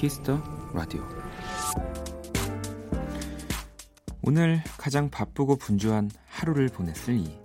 [0.00, 0.42] Kiss the
[0.72, 1.06] Radio.
[4.22, 7.38] 오늘 가장 바쁘고 분주한 하루를 보냈을 이.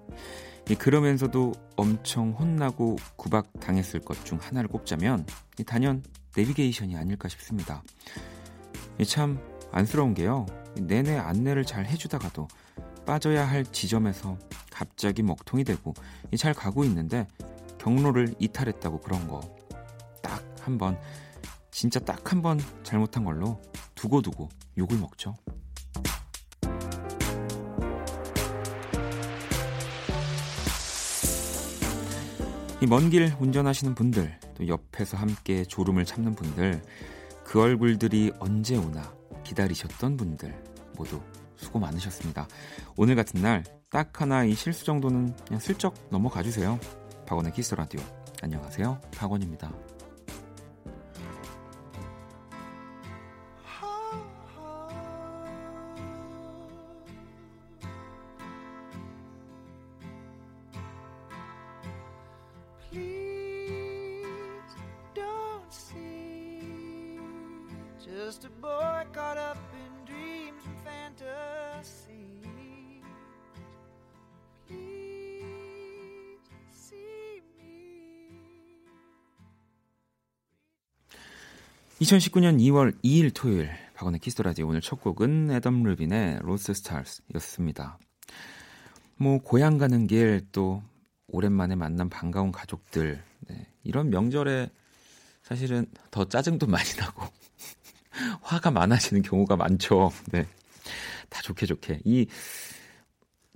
[0.79, 5.25] 그러면서도 엄청 혼나고 구박 당했을 것 중 하나를 꼽자면
[5.67, 6.01] 단연
[6.37, 7.83] 내비게이션이 아닐까 싶습니다.
[9.05, 9.37] 참
[9.73, 10.45] 안쓰러운 게요.
[10.79, 12.47] 내내 안내를 잘 해주다가도
[13.05, 14.37] 빠져야 할 지점에서
[14.71, 15.93] 갑자기 먹통이 되고
[16.37, 17.27] 잘 가고 있는데
[17.79, 19.41] 경로를 이탈했다고 그런 거.
[20.21, 20.99] 딱 한 번,
[21.75, 23.61] 진짜 딱 한 번 잘못한 걸로
[23.95, 24.47] 두고두고
[24.77, 25.35] 욕을 먹죠.
[32.81, 36.81] 이 먼 길 운전하시는 분들, 또 옆에서 함께 졸음을 참는 분들,
[37.43, 39.13] 그 얼굴들이 언제 오나
[39.43, 40.63] 기다리셨던 분들
[40.95, 41.19] 모두
[41.57, 42.47] 수고 많으셨습니다.
[42.95, 46.79] 오늘 같은 날 딱 하나 이 실수 정도는 그냥 슬쩍 넘어가 주세요.
[47.27, 48.01] 박원의 키스 라디오.
[48.41, 48.99] 안녕하세요.
[49.15, 49.94] 박원입니다.
[82.01, 84.67] 2019년 2월 2일 토요일 박원의 Kiss the Radio.
[84.69, 87.99] 오늘 첫 곡은 Adam Levine의 Lost Stars였습니다.
[89.17, 90.81] 뭐 고향 가는 길 또
[91.27, 94.71] 오랜만에 만난 반가운 가족들 네, 이런 명절에
[95.43, 97.23] 사실은 더 짜증도 많이 나고
[98.45, 100.11] 화가 많아지는 경우가 많죠.
[100.31, 100.47] 네.
[101.29, 102.01] 다 좋게 좋게.
[102.05, 102.27] 이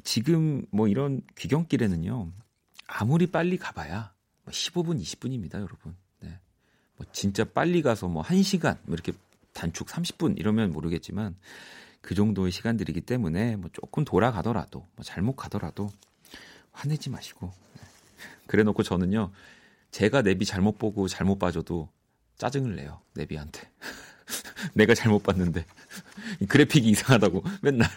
[0.03, 2.31] 지금 뭐 이런 귀경길에는요.
[2.88, 4.13] 아무리 빨리 가봐야
[4.47, 5.95] 15분, 뭐 20분입니다, 여러분.
[6.99, 9.13] 뭐 진짜 빨리 가서 뭐 1시간 뭐 이렇게
[9.53, 11.35] 단축 30분 이러면 모르겠지만
[12.01, 15.89] 그 정도의 시간들이기 때문에 뭐 조금 돌아가더라도 뭐 잘못 가더라도
[16.73, 17.81] 화내지 마시고 네.
[18.47, 19.31] 그래 놓고 저는요
[19.91, 21.89] 제가 내비 잘못 보고 잘못 봐줘도
[22.38, 23.72] 짜증을 내요 내비한테
[24.73, 25.66] 내가 잘못 봤는데
[26.47, 27.90] 그래픽이 이상하다고 맨날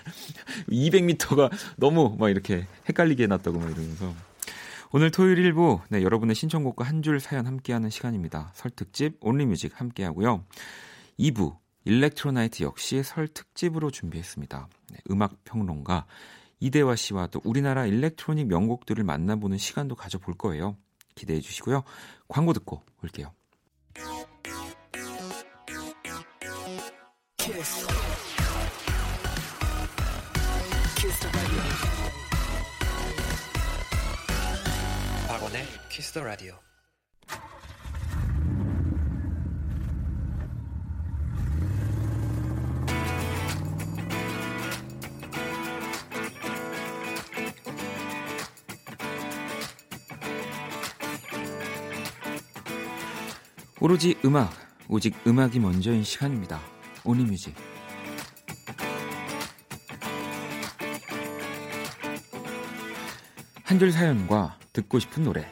[0.69, 4.15] 200m가 너무 막 이렇게 헷갈리게 해놨다고 막 이러면서
[4.93, 8.53] 오늘 토요일 일부 네, 여러분의 신청곡과 한 줄 사연 함께하는 시간입니다.
[8.55, 10.45] 설 특집 Only Music 함께하고요.
[11.19, 14.69] 2부 Electro Night 역시 설 특집으로 준비했습니다.
[14.91, 16.07] 네, 음악 평론가
[16.61, 20.77] 이대화 씨와 또 우리나라 electronic 명곡들을 만나보는 시간도 가져볼 거예요.
[21.15, 21.83] 기대해 주시고요.
[22.29, 23.33] 광고 듣고 올게요.
[27.43, 27.87] 키스.
[36.15, 36.55] 더 라디오.
[53.81, 54.53] 오로지 음악,
[54.89, 56.82] 오직 음악이 먼저인 시간입니다.
[57.05, 57.55] 오니뮤직.
[63.65, 65.51] 한줄 사연과 듣고 싶은 노래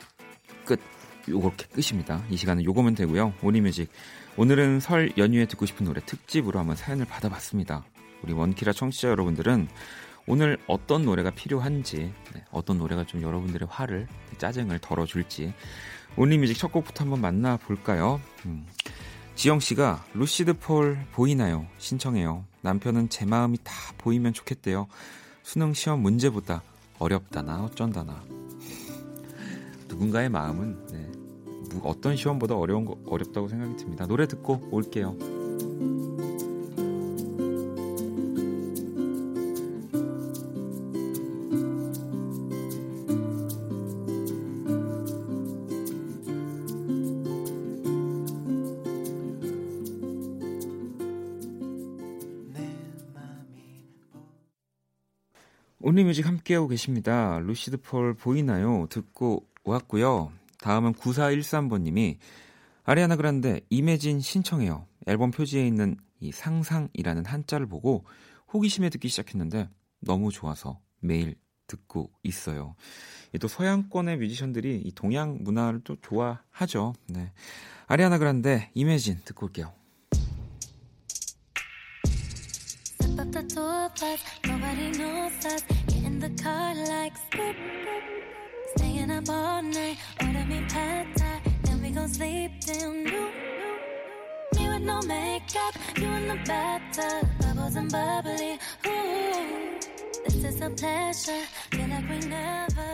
[0.64, 0.80] 끝
[1.28, 2.22] 요렇게 끝입니다.
[2.30, 3.34] 이 시간은 요거면 되고요.
[3.42, 3.90] 오니뮤직
[4.36, 7.84] 오늘은 설 연휴에 듣고 싶은 노래 특집으로 한번 사연을 받아봤습니다.
[8.22, 9.68] 우리 원키라 청취자 여러분들은
[10.26, 14.06] 오늘 어떤 노래가 필요한지 네, 어떤 노래가 좀 여러분들의 화를
[14.38, 15.54] 짜증을 덜어줄지
[16.16, 18.20] 온리뮤직 첫 곡부터 한번 만나볼까요?
[18.46, 18.66] 음.
[19.40, 21.66] 지영 씨가 루시드 폴 보이나요?
[21.78, 22.44] 신청해요.
[22.60, 24.86] 남편은 제 마음이 다 보이면 좋겠대요.
[25.42, 26.62] 수능 시험 문제보다
[26.98, 28.22] 어렵다나 어쩐다나
[29.88, 31.10] 누군가의 마음은 네,
[31.82, 34.06] 어떤 시험보다 어려운 거, 어렵다고 생각이 듭니다.
[34.06, 35.16] 노래 듣고 올게요.
[55.82, 57.38] 온리뮤직 함께하고 계십니다.
[57.38, 58.86] 루시드 폴 보이나요?
[58.91, 60.30] 듣고 왔고요.
[60.59, 62.18] 다음은 9413번님이
[62.84, 64.86] 아리아나 그란데 이매진 신청해요.
[65.06, 68.04] 앨범 표지에 있는 이 상상이라는 한자를 보고
[68.53, 71.36] 호기심에 듣기 시작했는데 너무 좋아서 매일
[71.66, 72.74] 듣고 있어요.
[73.41, 76.92] 또 서양권의 뮤지션들이 이 동양 문화를 또 좋아하죠.
[77.06, 77.32] 네.
[77.86, 79.72] 아리아나 그란데 이매진 듣고 올게요.
[88.76, 93.32] Staying up all night, order me pad thai, then we gon' sleep till noon.
[94.56, 98.58] Me with no makeup you in the bathtub, bubbles and bubbly.
[98.86, 99.78] Ooh,
[100.24, 101.44] this is a pleasure.
[101.70, 102.90] Feel like we never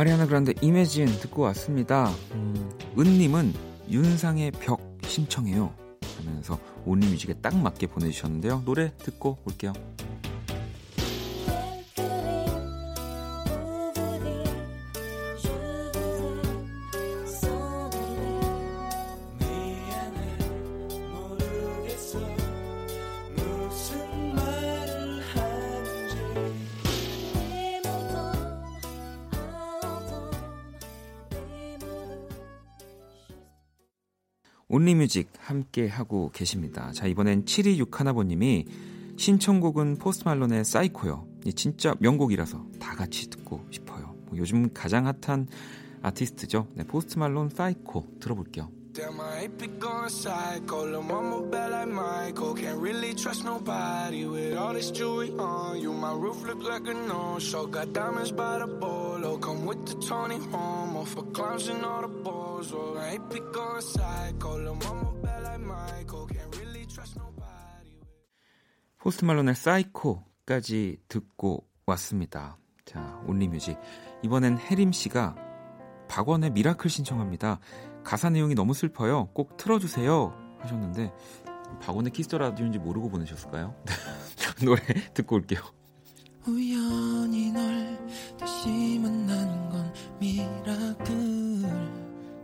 [0.00, 2.10] 아리아나 그란데 이매진 듣고 왔습니다.
[2.32, 3.52] 음, 은님은
[3.90, 5.74] 윤상의 벽 신청해요.
[6.16, 8.62] 하면서 온리 뮤직에 딱 맞게 보내주셨는데요.
[8.64, 9.74] 노래 듣고 올게요.
[34.70, 36.92] 온리뮤직 함께 하고 계십니다.
[36.92, 38.66] 자, 이번엔 7261번님이
[39.18, 41.26] 신청곡은 포스트 말론의 사이코요.
[41.56, 44.14] 진짜 명곡이라서 다 같이 듣고 싶어요.
[44.26, 45.48] 뭐 요즘 가장 핫한
[46.02, 46.68] 아티스트죠.
[46.74, 48.70] 네, 포스트 말론 사이코 들어볼게요.
[49.40, 50.84] Ain't be going psycho.
[50.84, 52.54] Lil' mama bad like Michael.
[52.54, 55.94] Can't really trust nobody with all this jewelry on you.
[55.94, 57.66] My roof look like a no-show.
[57.66, 59.38] Got diamonds by the bolo.
[59.38, 62.70] Come with the Tony Homo for clowns and all the balls.
[62.74, 64.58] Oh, ain't be going psycho.
[64.58, 66.26] Lil' mama bad like Michael.
[66.26, 67.96] Can't really trust nobody.
[68.98, 72.58] 포스트 말론의 Psycho까지 듣고 왔습니다.
[72.84, 73.78] 자, Only Music.
[74.22, 75.34] 이번엔 혜림 씨가
[76.08, 77.60] 박원의 Miracle 신청합니다.
[78.04, 79.28] 가사 내용이 너무 슬퍼요.
[79.32, 80.34] 꼭 틀어주세요.
[80.60, 81.12] 하셨는데
[81.80, 83.74] 박원의 Kiss the Radio인지 모르고 보내셨을까요?
[84.64, 84.82] 노래
[85.14, 85.60] 듣고 올게요.
[86.46, 87.98] 우연히 널
[88.38, 91.06] 다시 만나는 건 miracle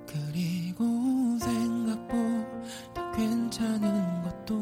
[0.07, 4.55] 그리고 생각보다 괜찮은 것도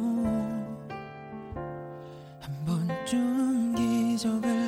[2.41, 4.64] 한 번쯤 기적을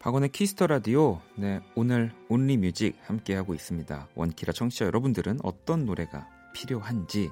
[0.00, 1.20] 박원의 Kiss the Radio.
[1.34, 4.08] 네, 오늘 Only Music 함께 하고 있습니다.
[4.14, 7.30] 원키라 청취자 여러분들은 어떤 노래가 필요한지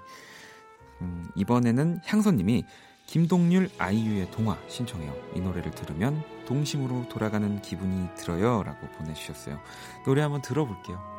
[1.00, 2.66] 음, 이번에는 향선님이
[3.06, 5.16] 김동률 아이유의 동화 신청해요.
[5.34, 9.58] 이 노래를 들으면 동심으로 돌아가는 기분이 들어요라고 보내주셨어요.
[10.04, 11.17] 노래 한번 들어볼게요.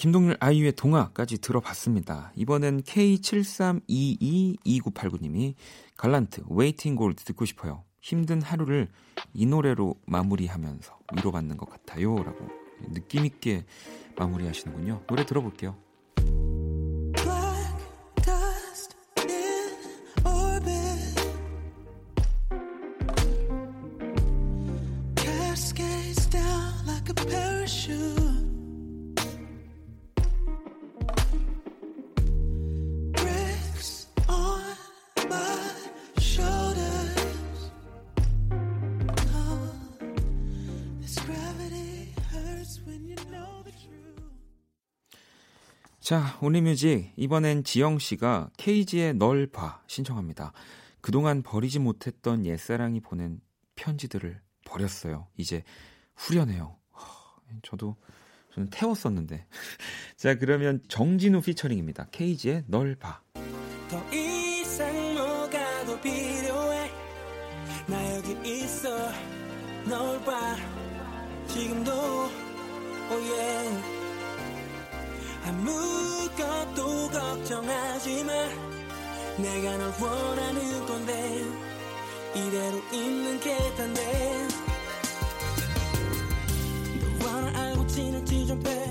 [0.00, 2.32] 김동률 아이유의 동화까지 들어봤습니다.
[2.34, 5.52] 이번엔 K73222989님이
[5.98, 7.84] 갈란트 Weight in Gold 듣고 싶어요.
[8.00, 8.88] 힘든 하루를
[9.34, 12.16] 이 노래로 마무리하면서 위로받는 것 같아요.
[12.16, 12.48] 라고
[12.88, 13.66] 느낌있게
[14.16, 15.02] 마무리하시는군요.
[15.06, 15.76] 노래 들어볼게요.
[46.42, 50.52] 온리뮤직 이번엔 지영 씨가 케이지의 널 봐 신청합니다.
[51.00, 53.40] 그동안 버리지 못했던 옛사랑이 보낸
[53.76, 55.26] 편지들을 버렸어요.
[55.36, 55.62] 이제
[56.16, 56.76] 후련해요.
[57.62, 57.96] 저도
[58.54, 59.46] 저는 태웠었는데.
[60.16, 62.08] 자, 그러면 정진우 피처링입니다.
[62.10, 63.22] 케이지의 널 봐.
[77.30, 78.32] 걱정하지 마.
[79.38, 81.44] 내가 널 원하는 건데
[82.34, 84.48] 이대로 있는 게 단데
[87.20, 88.89] 너와 나 알고 지낼지 좀뺐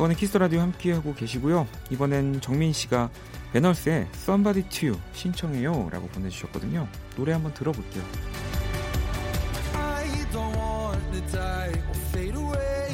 [0.00, 1.68] 박원의 키스 라디오 함께하고 계시고요.
[1.90, 3.10] 이번엔 정민 씨가
[3.52, 6.88] 베널스의 Somebody to You 신청해요 라고 보내주셨거든요.
[7.16, 8.02] 노래 한번 들어볼게요.
[11.30, 12.88] die or fade away.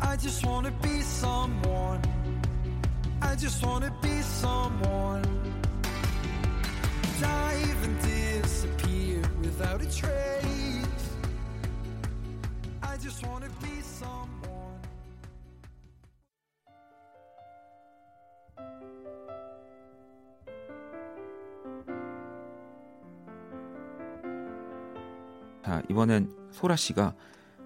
[0.00, 2.00] I just wanna be someone.
[3.20, 5.24] I just wanna be someone.
[7.20, 11.10] Dive and disappear without a trace.
[12.84, 13.69] I just wanna be
[25.90, 27.16] 이번엔 소라 씨가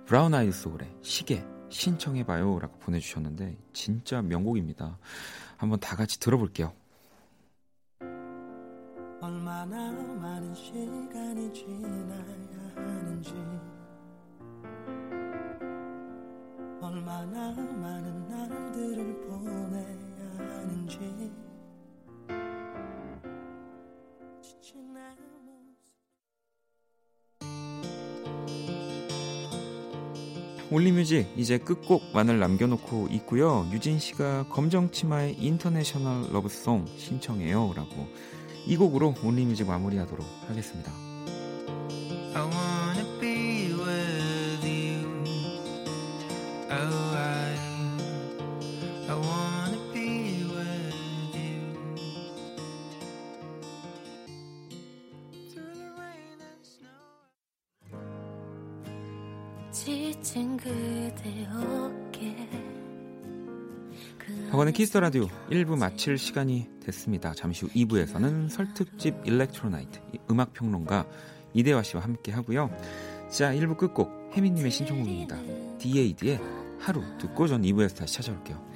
[0.06, 4.98] 브라운 아이드 소울의 시계 신청해봐요 라고 보내주셨는데 진짜 명곡입니다.
[5.58, 6.72] 한번 다 같이 들어볼게요.
[9.20, 13.34] 얼마나 많은 시간이 지나야 하는지
[16.80, 21.30] 얼마나 많은 날들을 보내야 하는지
[30.74, 33.64] Only Music 이제 끝곡만을 남겨놓고 있고요.
[33.70, 38.08] 유진 씨가 검정치마의 International Love Song 신청해요라고
[38.66, 40.90] 이 곡으로 Only Music 마무리하도록 하겠습니다.
[64.50, 67.34] 박원의 Kiss the Radio 1부 마칠 시간이 됐습니다.
[67.34, 71.06] 잠시 후 2부에서는 설특집 Electro Night 음악 평론가
[71.52, 72.70] 이대화 씨와 함께 하고요.
[73.28, 75.36] 자, 1부 끝곡 혜민 님의 신청곡입니다.
[75.78, 76.40] DAD의
[76.78, 78.73] 하루 듣고 전 2부에서 다시 찾아올게요.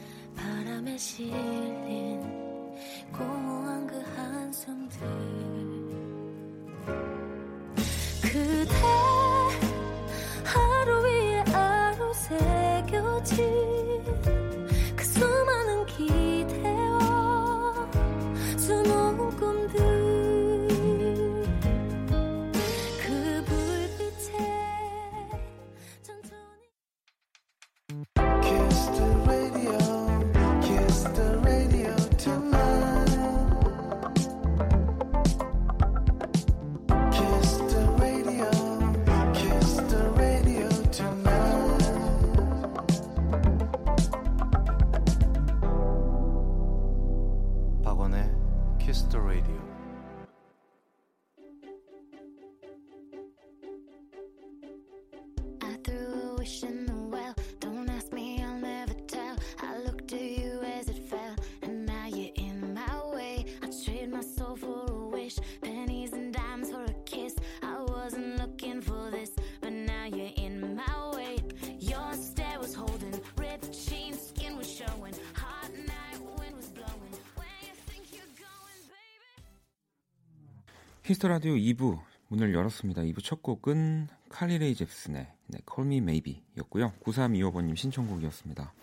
[81.08, 81.98] Kiss the Radio 2부
[82.28, 83.00] 문을 열었습니다.
[83.00, 86.92] 2부 첫 곡은 칼리 레이 젭슨의 네, Call Me Maybe였고요.
[87.02, 88.74] 9325번님 신청곡이었습니다.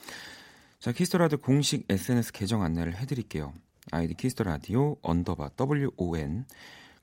[0.79, 3.53] 자, Kiss the Radio 공식 SNS 계정 안내를 해드릴게요.
[3.91, 6.46] 아이디 Kiss the Radio underbar WON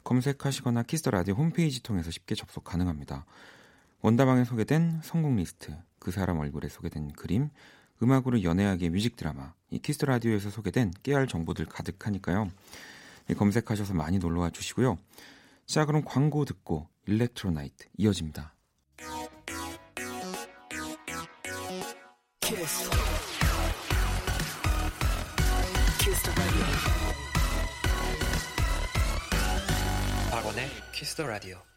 [0.03, 3.25] 검색하시거나 Kiss the Radio 홈페이지 통해서 쉽게 접속 가능합니다.
[4.01, 7.51] 원다방에 소개된 선곡 리스트, 그 사람 얼굴에 소개된 그림,
[8.03, 12.51] 음악으로 연애하기의 뮤직 드라마, 이 Kiss the Radio에서 소개된 깨알 정보들 가득하니까요.
[13.35, 14.99] 검색하셔서 많이 놀러와 주시고요.
[15.67, 18.55] 자, 그럼 광고 듣고 Electro Night 이어집니다.
[22.41, 22.91] Kiss.
[25.99, 26.31] Kiss
[30.31, 31.72] 박원의 Kiss the Radio.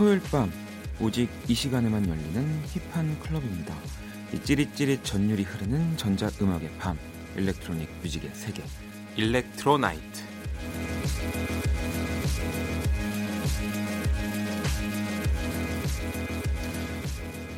[0.00, 0.50] 토요일 밤
[0.98, 3.76] 오직 이 시간에만 열리는 hip한 클럽입니다.
[4.32, 6.98] 이 찌릿찌릿 전율이 흐르는 전자음악의 밤
[7.36, 8.64] electronic music의 세계
[9.16, 10.22] Electro Night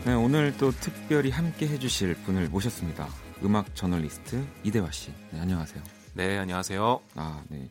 [0.05, 3.07] 네, 오늘 또 특별히 함께 해주실 분을 모셨습니다.
[3.45, 5.13] 음악 저널리스트 이대화 씨.
[5.31, 5.81] 네, 안녕하세요.
[6.15, 7.03] 네, 안녕하세요.
[7.15, 7.71] 아, 네.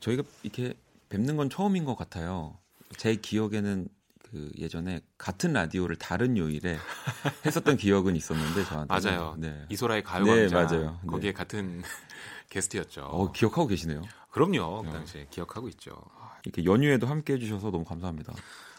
[0.00, 0.72] 저희가 이렇게
[1.10, 2.56] 뵙는 건 처음인 것 같아요.
[2.96, 3.88] 제 기억에는
[4.30, 6.76] 그 예전에 같은 라디오를 다른 요일에
[7.46, 9.36] 했었던 기억은 있었는데 저한테 맞아요.
[9.38, 9.66] 네.
[9.70, 11.00] 이소라의 가요광장 네, 맞아요.
[11.02, 11.08] 네.
[11.08, 11.32] 거기에 네.
[11.32, 11.82] 같은
[12.50, 13.02] 게스트였죠.
[13.02, 14.02] 어, 기억하고 계시네요.
[14.30, 14.82] 그럼요.
[14.82, 15.96] 그 당시에 기억하고 있죠.
[16.44, 18.34] 이렇게 연휴에도 함께 해주셔서 너무 감사합니다.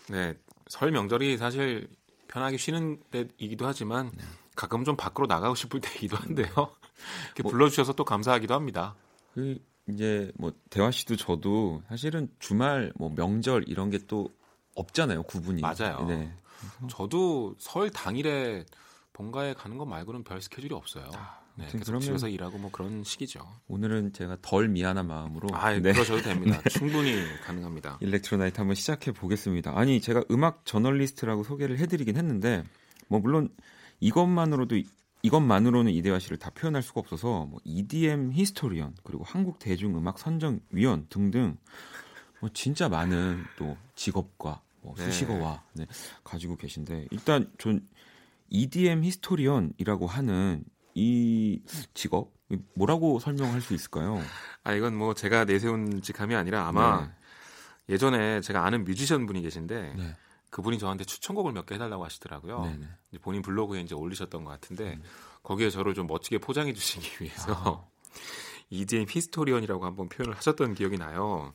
[0.09, 0.35] 네,
[0.67, 1.87] 설 명절이 사실
[2.27, 4.23] 편하게 쉬는 때이기도 하지만 네.
[4.55, 6.47] 가끔 좀 밖으로 나가고 싶을 때이기도 한데요.
[7.27, 8.95] 이렇게 뭐, 불러주셔서 또 감사하기도 합니다.
[9.33, 14.29] 그 이제 뭐 대화 씨도 저도 사실은 주말 뭐 명절 이런 게 또
[14.79, 15.61] 없잖아요 구분이.
[15.61, 16.05] 맞아요.
[16.07, 16.31] 네.
[16.89, 18.65] 저도 설 당일에
[19.13, 21.09] 본가에 가는 것 말고는 별 스케줄이 없어요.
[21.13, 23.45] 아, 네, 계속 집에서 일하고 뭐 그런 시기죠.
[23.67, 25.91] 오늘은 제가 덜 미안한 마음으로 아, 네.
[25.91, 26.61] 그러셔도 됩니다.
[26.69, 27.97] 충분히 가능합니다.
[27.99, 29.77] 일렉트로나이트 한번 시작해 보겠습니다.
[29.77, 32.63] 아니 제가 음악 저널리스트라고 소개를 해드리긴 했는데
[33.07, 33.49] 뭐 물론
[33.99, 34.77] 이것만으로도
[35.21, 41.57] 이것만으로는 이대화 씨를 다 표현할 수가 없어서 뭐 EDM historian 그리고 한국 대중음악 선정위원 등등
[42.39, 45.05] 뭐 진짜 많은 또 직업과 뭐 네.
[45.05, 45.85] 수식어와 네,
[46.23, 47.87] 가지고 계신데 일단 전
[48.49, 50.63] EDM historian이라고 하는
[50.95, 51.61] 이
[51.93, 52.31] 직업
[52.73, 54.21] 뭐라고 설명할 수 있을까요?
[54.63, 57.93] 아 이건 뭐 제가 내세운 직함이 아니라 아마 네.
[57.93, 60.15] 예전에 제가 아는 뮤지션 분이 계신데 네.
[60.49, 62.63] 그분이 저한테 추천곡을 몇 개 해달라고 하시더라고요.
[62.63, 62.87] 네네.
[63.11, 63.19] 네.
[63.19, 65.03] 본인 블로그에 이제 올리셨던 것 같은데 음.
[65.43, 67.87] 거기에 저를 좀 멋지게 포장해 주시기 위해서 아.
[68.71, 71.53] EDM historian이라고 한번 표현을 하셨던 기억이 나요.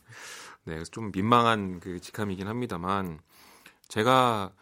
[0.64, 3.20] 네, 그래서 좀 민망한 그 직함이긴 합니다만
[3.88, 4.52] 제가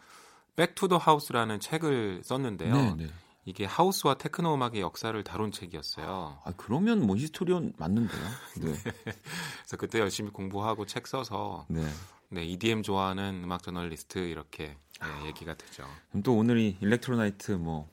[0.55, 2.73] Back to the House라는 책을 썼는데요.
[2.73, 2.95] 네네.
[3.05, 3.09] 네.
[3.45, 6.39] 이게 하우스와 테크노 음악의 역사를 다룬 책이었어요.
[6.43, 8.21] 아, 그러면 뭐 historian 맞는데요.
[8.61, 8.71] 네.
[8.71, 8.73] 네.
[8.93, 11.85] 그래서 그때 열심히 공부하고 책 써서 네.
[12.29, 15.83] 네, EDM 좋아하는 음악 저널리스트 이렇게 네, 얘기가 되죠.
[16.09, 17.89] 그럼 또 오늘 이 일렉트로나이트 뭐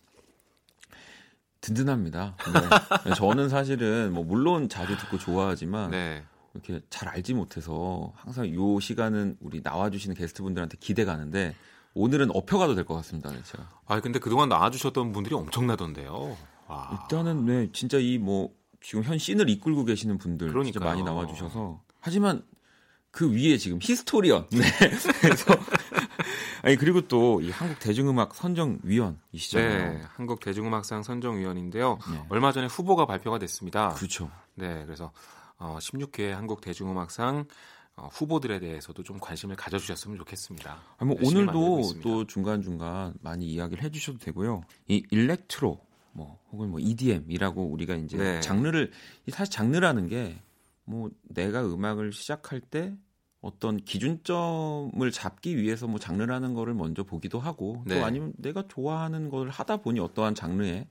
[1.61, 2.37] 든든합니다.
[3.05, 3.15] 네.
[3.17, 6.25] 저는 사실은 뭐 물론 자주 듣고 좋아하지만 네.
[6.55, 11.55] 이렇게 잘 알지 못해서 항상 요 시간은 우리 나와주시는 게스트분들한테 기대 가는데
[11.95, 13.31] 오늘은 업혀가도 될 것 같습니다.
[13.31, 13.69] 네, 제가.
[13.87, 16.37] 아 근데 그동안 나와주셨던 분들이 엄청나던데요.
[16.69, 16.91] 와.
[17.03, 18.51] 일단은 네 진짜 이 뭐
[18.83, 20.73] 지금 현 씬을 이끌고 계시는 분들 그러니까요.
[20.73, 22.43] 진짜 많이 나와주셔서 하지만
[23.11, 24.59] 그 위에 지금 historian 네.
[25.21, 25.55] 그래서
[26.63, 29.93] 아니 그리고 또 이 한국 대중음악 선정위원이시잖아요.
[29.93, 31.99] 네, 한국 대중음악상 선정위원인데요.
[32.11, 32.25] 네.
[32.29, 33.91] 얼마 전에 후보가 발표가 됐습니다.
[33.91, 34.31] 그렇죠.
[34.55, 35.13] 네, 그래서
[35.61, 37.47] 어, 16회 한국 대중음악상
[37.97, 40.81] 어, 후보들에 대해서도 좀 관심을 가져주셨으면 좋겠습니다.
[40.99, 44.63] 아니, 뭐 오늘도 또 중간 중간 많이 이야기를 해주셔도 되고요.
[44.89, 45.81] 이 electro
[46.13, 48.41] 뭐 혹은 뭐 EDM이라고 우리가 이제 네.
[48.41, 48.91] 장르를
[49.29, 50.41] 사실 장르라는 게
[50.91, 52.97] 뭐 내가 음악을 시작할 때
[53.41, 57.95] 어떤 기준점을 잡기 위해서 뭐 장르라는 거를 먼저 보기도 하고 네.
[57.95, 60.89] 또 아니면 내가 좋아하는 걸 하다 보니 어떠한 장르에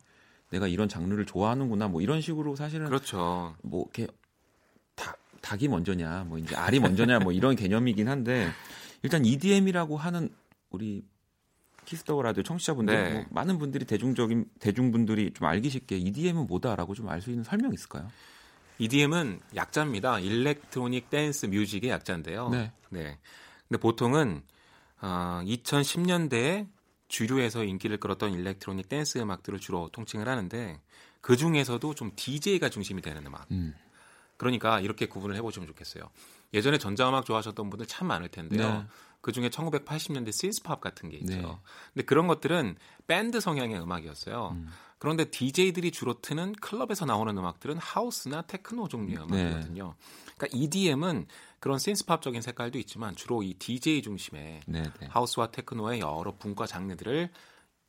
[0.49, 3.55] 내가 이런 장르를 좋아하는구나 뭐 이런 식으로 사실은 그렇죠.
[3.61, 4.07] 뭐 이렇게
[5.49, 8.51] 닭이 먼저냐, 뭐 이제 알이 먼저냐, 뭐 이런 개념이긴 한데
[9.01, 10.29] 일단 EDM이라고 하는
[10.69, 11.03] 우리
[11.85, 13.13] 키스더워 라디오 청취자분들 네.
[13.13, 17.73] 뭐 많은 분들이 대중적인 대중분들이 좀 알기 쉽게 EDM은 뭐다라고 좀 알 수 있는 설명
[17.73, 18.07] 있을까요?
[18.77, 20.19] EDM은 약자입니다.
[20.19, 22.49] electronic dance music의 약자인데요.
[22.49, 22.71] 네.
[22.89, 23.17] 네.
[23.67, 24.43] 근데 보통은
[25.01, 26.67] 어, 2010년대에
[27.07, 30.79] 주류에서 인기를 끌었던 electronic 댄스 음악들을 주로 통칭을 하는데
[31.21, 33.47] 그 중에서도 좀 DJ가 중심이 되는 음악.
[33.49, 33.73] 음.
[34.39, 36.09] 그러니까 이렇게 구분을 해보시면 좋겠어요.
[36.53, 38.73] 예전에 전자음악 좋아하셨던 분들 참 많을 텐데요.
[38.73, 38.85] 네.
[39.21, 41.35] 그 중에 1980년대 synth pop 같은 게 있죠.
[41.35, 41.57] 네.
[41.93, 44.51] 근데 그런 것들은 밴드 성향의 음악이었어요.
[44.53, 44.69] 음.
[44.97, 49.23] 그런데 DJ들이 주로 트는 클럽에서 나오는 음악들은 하우스나 테크노 종류의 네.
[49.23, 49.95] 음악이거든요.
[49.97, 50.33] 네.
[50.37, 51.27] 그러니까 EDM은
[51.59, 55.07] 그런 synth pop적인 색깔도 있지만 주로 이 DJ 중심의 네, 네.
[55.09, 57.29] 하우스와 테크노의 여러 분과 장르들을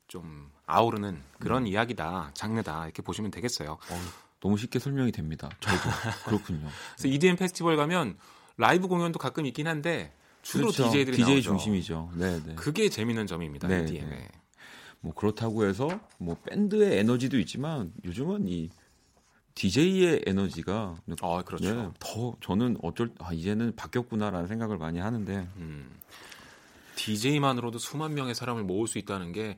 [0.08, 1.66] 좀 아우르는 그런 음.
[1.68, 3.70] 이야기다, 장르다 이렇게 보시면 되겠어요.
[3.70, 4.29] 어.
[4.40, 5.50] 너무 쉽게 설명이 됩니다.
[5.60, 5.76] 저도
[6.24, 6.68] 그렇군요.
[6.96, 8.16] 그래서 EDM 페스티벌 가면
[8.56, 10.84] 라이브 공연도 가끔 있긴 한데 주로 그렇죠.
[10.84, 11.50] DJ들이 DJ 나오죠.
[11.50, 12.12] 중심이죠.
[12.16, 12.54] 네, 네.
[12.54, 13.68] 그게 재밌는 점입니다.
[13.68, 14.08] 네, EDM에.
[14.08, 14.28] 네.
[15.00, 18.70] 뭐 그렇다고 해서 뭐 밴드의 에너지도 있지만 요즘은 이
[19.54, 21.74] DJ의 에너지가 아, 그렇죠.
[21.74, 25.90] 네, 더 저는 어쩔 아 이제는 바뀌었구나라는 생각을 많이 하는데 음.
[27.04, 29.56] DJ만으로도 수만 명의 사람을 모을 수 있다는 게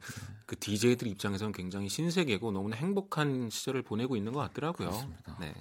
[0.52, 4.88] 그 DJ들 입장에서는 굉장히 신세계고 너무나 행복한 시절을 보내고 있는 것 같더라고요.
[4.88, 5.34] 그렇습니다.
[5.40, 5.54] 네.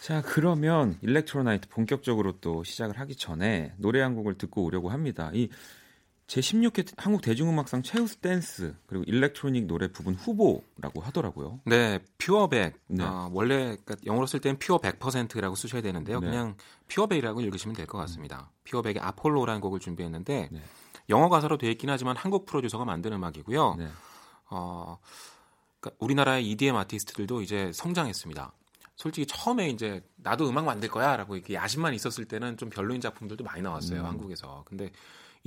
[0.00, 5.32] 자, 그러면 일렉트로나이트 본격적으로 또 시작을 하기 전에 노래 한 곡을 듣고 오려고 합니다.
[5.34, 5.48] 이
[6.28, 11.60] 제16회 한국 대중음악상 최우수 댄스 그리고 electronic 노래 부문 후보라고 하더라고요.
[11.64, 12.74] 네, 퓨어백.
[12.88, 13.02] 네.
[13.02, 16.20] 어, 원래 그러니까 영어로 쓸 때는 퓨어 100%라고 쓰셔야 되는데요.
[16.20, 16.28] 네.
[16.28, 16.56] 그냥
[16.88, 18.50] 퓨어백이라고 읽으시면 될 것 같습니다.
[18.52, 18.60] 음.
[18.64, 20.62] 퓨어백의 아폴로라는 곡을 준비했는데 네.
[21.08, 23.76] 영어 가사로 되어 있긴 하지만 한국 프로듀서가 만든 음악이고요.
[23.78, 23.88] 네.
[24.50, 24.98] 어,
[25.80, 28.52] 그러니까 우리나라의 EDM 아티스트들도 이제 성장했습니다.
[28.96, 33.62] 솔직히 처음에 이제 나도 음악 만들 거야라고 이렇게 야심만 있었을 때는 좀 별로인 작품들도 많이
[33.62, 34.04] 나왔어요 음.
[34.04, 34.64] 한국에서.
[34.66, 34.90] 근데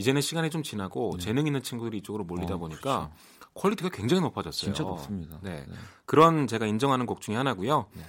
[0.02, 1.24] 이제는 시간이 좀 지나고 네.
[1.24, 3.52] 재능 있는 친구들이 이쪽으로 몰리다 어, 보니까 그렇죠.
[3.54, 4.74] 퀄리티가 굉장히 높아졌어요.
[4.74, 5.40] 진짜 높습니다.
[5.44, 5.66] 네.
[5.68, 5.76] 네.
[6.06, 7.88] 그런 제가 인정하는 곡 중에 하나고요.
[7.94, 8.04] 네.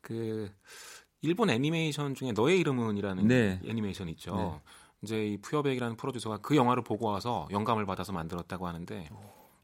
[0.00, 0.50] 그
[1.22, 3.60] 일본 애니메이션 중에 너의 이름은이라는 네.
[3.64, 4.34] 애니메이션 있죠.
[4.34, 4.72] 네.
[5.02, 9.08] 이제 이 푸여백이라는 프로듀서가 그 영화를 보고 와서 영감을 받아서 만들었다고 하는데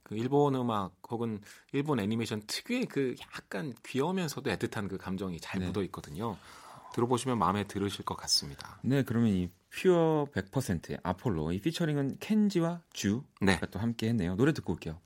[0.02, 1.40] 그 일본 음악 혹은
[1.72, 5.66] 일본 애니메이션 특유의 그 약간 귀여우면서도 애틋한 그 감정이 잘 네.
[5.66, 6.36] 묻어 있거든요.
[6.94, 8.78] 들어보시면 마음에 들으실 것 같습니다.
[8.82, 13.60] 네, 그러면 이 퓨어 100%의 아폴로 이 피처링은 켄지와 주가 네.
[13.70, 14.36] 또 함께 했네요.
[14.36, 15.00] 노래 듣고 올게요.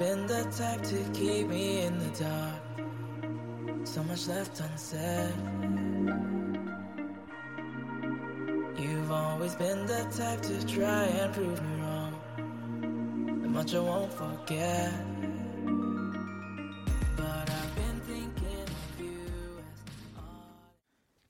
[0.00, 2.62] been the type to keep me in the dark.
[3.84, 5.34] So much left unsaid.
[8.78, 11.79] You've always been the type to try and prove me wrong.
[11.79, 11.79] But
[13.50, 14.92] much I won't forget.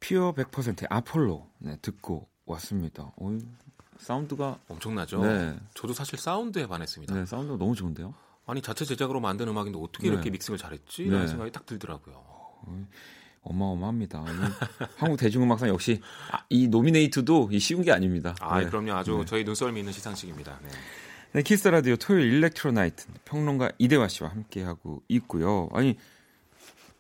[0.00, 3.12] 퓨어 100% 아폴로 네, 듣고 왔습니다.
[3.16, 3.38] 어이,
[3.98, 5.22] 사운드가 엄청나죠.
[5.22, 5.56] 네.
[5.74, 7.14] 저도 사실 사운드에 반했습니다.
[7.14, 8.12] 네, 사운드가 너무 좋은데요.
[8.46, 10.14] 아니 자체 제작으로 만든 음악인데 어떻게 네.
[10.14, 11.04] 이렇게 믹싱을 잘했지?
[11.04, 11.26] 라는 네.
[11.28, 12.14] 생각이 딱 들더라고요.
[12.16, 12.86] 어,
[13.42, 14.24] 어마어마합니다.
[14.96, 16.00] 한국 대중음악상 역시
[16.32, 18.34] 아, 이 노미네이트도 쉬운 게 아닙니다.
[18.40, 18.66] 아, 네.
[18.66, 18.92] 그럼요.
[18.94, 19.24] 아주 네.
[19.26, 20.58] 저희 눈썰미 있는 시상식입니다.
[21.32, 21.40] 네.
[21.40, 25.68] 네, 키스 라디오 토요일 일렉트로 나이트 평론가 이대화 씨와 함께 하고 있고요.
[25.72, 25.96] 아니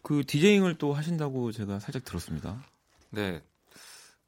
[0.02, 2.62] 그 디제잉을 또 하신다고 제가 살짝 들었습니다.
[3.10, 3.42] 네.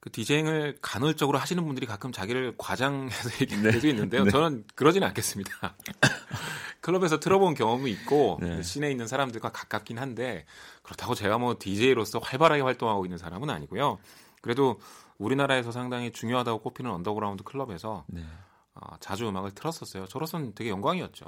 [0.01, 3.91] 그 디제잉을 간헐적으로 하시는 분들이 가끔 자기를 과장해서 얘기할 때도 네.
[3.91, 4.25] 있는데요.
[4.25, 4.31] 네.
[4.33, 5.77] 저는 그러지는 않겠습니다.
[6.81, 8.57] 클럽에서 틀어본 경험이 있고 네.
[8.57, 10.45] 그 scene에 있는 사람들과 가깝긴 한데
[10.83, 14.01] 그렇다고 제가 뭐 DJ로서 활발하게 활동하고 있는 사람은 아니고요.
[14.41, 14.81] 그래도
[15.19, 18.25] 우리나라에서 상당히 중요하다고 꼽히는 언더그라운드 클럽에서 네.
[18.75, 20.07] 어, 자주 음악을 틀었었어요.
[20.07, 21.27] 저로서는 되게 영광이었죠.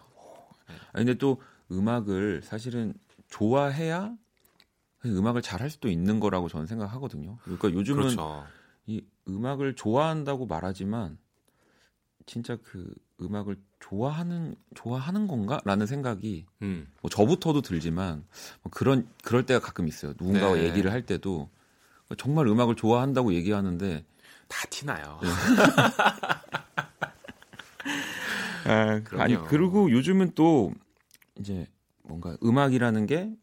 [0.69, 0.75] 네.
[0.93, 2.95] 아니, 근데 또 음악을 사실은
[3.29, 4.17] 좋아해야
[5.05, 7.39] 음악을 잘 할 수도 있는 거라고 저는 생각하거든요.
[7.45, 8.47] 그러니까 요즘은 그렇죠.
[8.87, 11.19] 이 음악을 좋아한다고 말하지만
[12.27, 16.91] 진짜 그 음악을 좋아하는 좋아하는 건가라는 생각이 음.
[17.03, 18.25] 뭐 저부터도 들지만
[18.63, 20.15] 뭐 그런 그럴 때가 가끔 있어요.
[20.19, 20.65] 누군가와 네.
[20.65, 21.51] 얘기를 할 때도
[22.17, 24.05] 정말 음악을 좋아한다고 얘기하는데
[24.49, 25.21] 다 티나요.
[25.23, 25.29] 네.
[28.65, 30.73] 아, 아니 그리고 요즘은 또
[31.39, 31.67] 이제
[32.03, 33.37] 뭔가 음악이라는 게뭐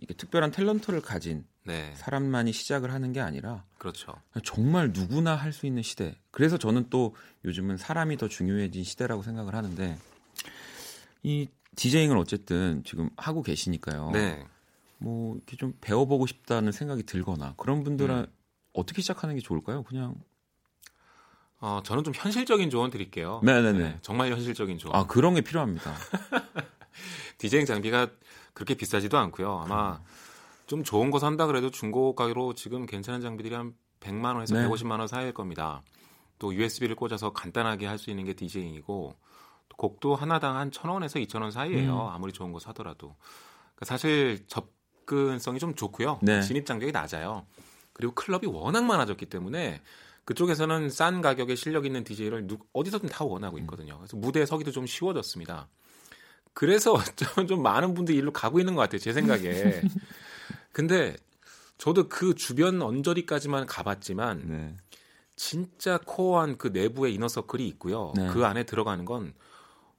[0.00, 1.92] 이게 특별한 탤런트를 가진 네.
[1.94, 4.14] 사람만이 시작을 하는 게 아니라 그렇죠.
[4.44, 6.16] 정말 누구나 할 수 있는 시대.
[6.30, 9.98] 그래서 저는 또 요즘은 사람이 더 중요해진 시대라고 생각을 하는데
[11.22, 14.10] 이 디제잉을 어쨌든 지금 하고 계시니까요.
[14.12, 14.44] 네.
[14.98, 18.26] 뭐 이렇게 좀 배워보고 싶다는 생각이 들거나 그런 분들은 음.
[18.72, 19.82] 어떻게 시작하는 게 좋을까요?
[19.82, 20.14] 그냥
[21.62, 23.40] 어, 저는 좀 현실적인 조언 드릴게요.
[23.44, 23.78] 네네네.
[23.78, 24.96] 네, 정말 현실적인 조언.
[24.96, 25.94] 아, 그런 게 필요합니다.
[27.38, 28.08] 디제잉 장비가
[28.52, 29.60] 그렇게 비싸지도 않고요.
[29.64, 29.98] 아마 음.
[30.66, 34.66] 좀 좋은 거 산다 그래도 중고 가격으로 지금 괜찮은 장비들이 한 100만 원에서 네.
[34.68, 35.82] 150만 원 사이일 겁니다.
[36.38, 39.14] 또 USB를 꽂아서 간단하게 할 수 있는 게 디제잉이고
[39.76, 41.94] 곡도 하나당 한 1,000원에서 2,000원 사이예요.
[41.94, 42.08] 음.
[42.08, 43.14] 아무리 좋은 거 사더라도.
[43.76, 46.18] 그러니까 사실 접근성이 좀 좋고요.
[46.22, 46.42] 네.
[46.42, 47.46] 진입 장벽이 낮아요.
[47.92, 49.80] 그리고 클럽이 워낙 많아졌기 때문에
[50.24, 53.98] 그쪽에서는 싼 가격에 실력 있는 DJ를 어디서든 다 원하고 있거든요.
[53.98, 55.68] 그래서 무대에 서기도 좀 쉬워졌습니다.
[56.54, 58.98] 그래서 좀, 좀 많은 분들이 일로 가고 있는 것 같아요.
[58.98, 59.82] 제 생각에.
[60.72, 61.16] 근데
[61.78, 64.76] 저도 그 주변 언저리까지만 가봤지만 네.
[65.34, 68.12] 진짜 코어한 그 내부의 이너서클이 있고요.
[68.16, 68.28] 네.
[68.28, 69.34] 그 안에 들어가는 건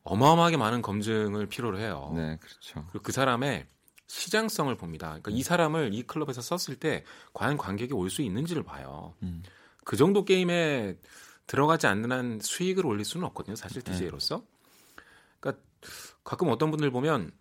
[0.03, 2.11] 어마어마하게 많은 검증을 필요로 해요.
[2.15, 2.85] 네, 그렇죠.
[2.91, 3.65] 그리고 그 사람의
[4.07, 5.07] 시장성을 봅니다.
[5.07, 9.13] 그러니까 이 사람을 이 클럽에서 썼을 때 과연 관객이 올 수 있는지를 봐요.
[9.23, 9.43] 음.
[9.83, 10.97] 그 정도 게임에
[11.47, 13.55] 들어가지 않는 한 수익을 올릴 수는 없거든요.
[13.55, 14.37] 사실 DJ로서.
[14.37, 15.03] 네.
[15.39, 15.63] 그러니까
[16.23, 17.31] 가끔 어떤 분들 보면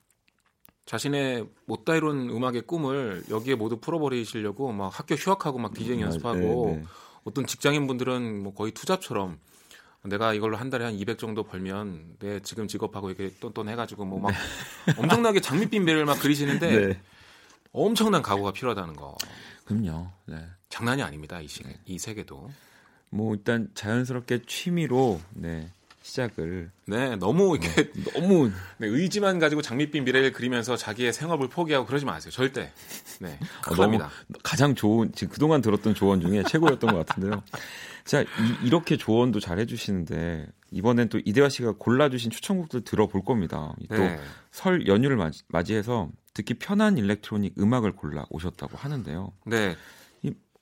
[0.87, 6.39] 자신의 못다 이룬 음악의 꿈을 여기에 모두 풀어버리시려고 막 학교 휴학하고 막 디제잉 음, 연습하고
[6.39, 6.85] 네, 네.
[7.25, 9.39] 어떤 직장인 분들은 뭐 거의 투잡처럼
[10.05, 14.95] 내가 이걸로 한 달에 한 200 정도 벌면 내 지금 직업하고 이렇게 똔똔해가지고 뭐막 네.
[14.97, 17.01] 엄청나게 장밋빛 배를 막 그리시는데 네.
[17.71, 19.17] 엄청난 각오가 필요하다는 거.
[19.81, 20.11] 그럼요.
[20.27, 20.47] 네.
[20.69, 21.41] 장난이 아닙니다.
[21.41, 22.51] 이 시, 이 세계도.
[23.11, 25.71] 뭐 일단 자연스럽게 취미로 네.
[26.03, 31.87] 시작을 네 너무 이렇게 네, 너무 네, 의지만 가지고 장밋빛 미래를 그리면서 자기의 생업을 포기하고
[31.87, 32.73] 그러지 마세요 절대
[33.21, 33.39] 네
[33.71, 34.01] 어, 너무
[34.43, 37.45] 가장 좋은 지금 그동안 들었던 조언 중에 최고였던 것 같은데요
[38.05, 38.23] 자
[38.65, 43.75] 이, 렇게 조언도 잘 해주시는데 이번엔 또 이대화 씨가 골라주신 추천곡들 들어볼 겁니다.
[43.89, 44.19] 네.
[44.51, 45.17] 또 설 연휴를
[45.49, 49.33] 맞이, 해서 듣기 편한 일렉트로닉 음악을 골라 오셨다고 하는데요.
[49.47, 49.77] 네.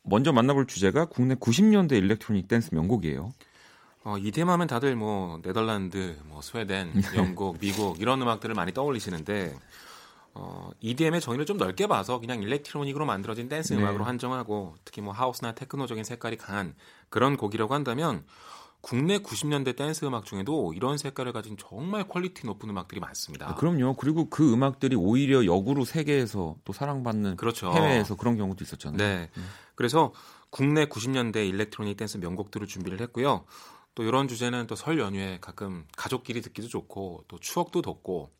[0.03, 3.33] 먼저 만나볼 주제가 국내 90년대 일렉트로닉 댄스 명곡이에요.
[4.03, 7.17] 어, EDM 하면 다들 뭐 네덜란드, 뭐 스웨덴, 네.
[7.17, 9.55] 영국, 미국 이런 음악들을 많이 떠올리시는데
[10.33, 13.81] 어, EDM의 정의를 좀 넓게 봐서 그냥 일렉트로닉으로 만들어진 댄스 네.
[13.81, 16.75] 음악으로 한정하고 특히 뭐 하우스나 테크노적인 색깔이 강한
[17.11, 18.25] 그런 곡이라고 한다면
[18.81, 23.49] 국내 90년대 댄스 음악 중에도 이런 색깔을 가진 정말 퀄리티 높은 음악들이 많습니다.
[23.51, 23.95] 아, 그럼요.
[23.95, 27.73] 그리고 그 음악들이 오히려 역으로 세계에서 또 사랑받는 그렇죠.
[27.73, 28.97] 해외에서 그런 경우도 있었잖아요.
[28.97, 29.31] 네.
[29.37, 29.47] 음.
[29.75, 30.12] 그래서
[30.49, 33.45] 국내 90년대 일렉트로닉 댄스 명곡들을 준비를 했고요.
[33.95, 38.31] 또 이런 주제는 또 설 연휴에 가끔 가족끼리 듣기도 좋고 또 추억도 돋고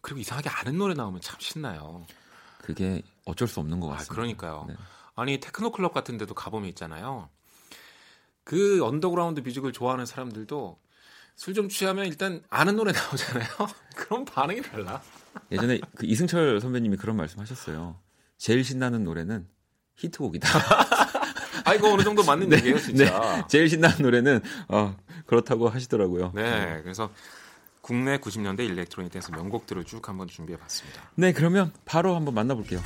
[0.00, 2.06] 그리고 이상하게 아는 노래 나오면 참 신나요.
[2.58, 4.12] 그게 어쩔 수 없는 것 아, 같습니다.
[4.12, 4.64] 아, 그러니까요.
[4.68, 4.74] 네.
[5.14, 7.28] 아니 테크노 클럽 같은 데도 가보면 있잖아요.
[8.48, 10.78] 그 언더그라운드 뮤직을 좋아하는 사람들도
[11.36, 13.46] 술 좀 취하면 일단 아는 노래 나오잖아요.
[13.94, 15.02] 그럼 반응이 달라.
[15.52, 18.00] 예전에 그 이승철 선배님이 그런 말씀하셨어요.
[18.38, 19.46] 제일 신나는 노래는
[19.96, 20.48] 히트곡이다.
[21.66, 23.04] 아 이거 어느 정도 맞는 네, 얘기예요, 진짜.
[23.20, 26.32] 네, 제일 신나는 노래는 어, 그렇다고 하시더라고요.
[26.34, 27.12] 네, 그래서
[27.82, 31.02] 국내 90년대 일렉트로닉 댄스 명곡들을 쭉 한번 준비해 봤습니다.
[31.16, 32.80] 네, 그러면 바로 한번 만나볼게요.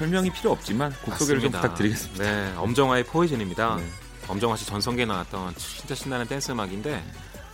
[0.00, 2.24] 설명이 필요 없지만 곡 소개를 좀 부탁드리겠습니다.
[2.24, 3.76] 네, 엄정화의 Poison입니다.
[3.76, 3.86] 네.
[4.28, 7.04] 엄정화 씨 전성기에 나왔던 진짜 신나는 댄스 음악인데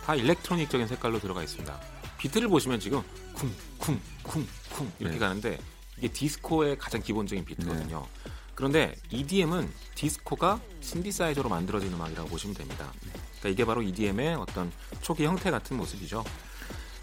[0.05, 1.77] 다 일렉트로닉적인 색깔로 들어가 있습니다.
[2.17, 5.19] 비트를 보시면 지금 쿵쿵 쿵쿵 이렇게 네.
[5.19, 5.57] 가는데
[5.97, 8.07] 이게 디스코의 가장 기본적인 비트거든요.
[8.23, 8.31] 네.
[8.55, 12.93] 그런데 EDM은 디스코가 신디사이저로 만들어진 음악이라고 보시면 됩니다.
[13.39, 16.23] 그러니까 이게 바로 EDM의 어떤 초기 형태 같은 모습이죠.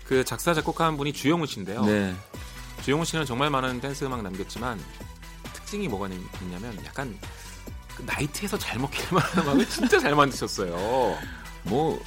[0.07, 1.85] 그 작사 작곡한 분이 주영훈 씨인데요.
[1.85, 2.14] 네.
[2.83, 4.80] 주영훈 씨는 정말 많은 댄스 음악 남겼지만
[5.64, 6.09] 특징이 뭐가
[6.42, 7.16] 있냐면 약간
[7.96, 11.18] 그 나이트에서 잘 먹힐 만한 음악을 진짜 잘 만드셨어요.
[11.64, 12.00] 뭐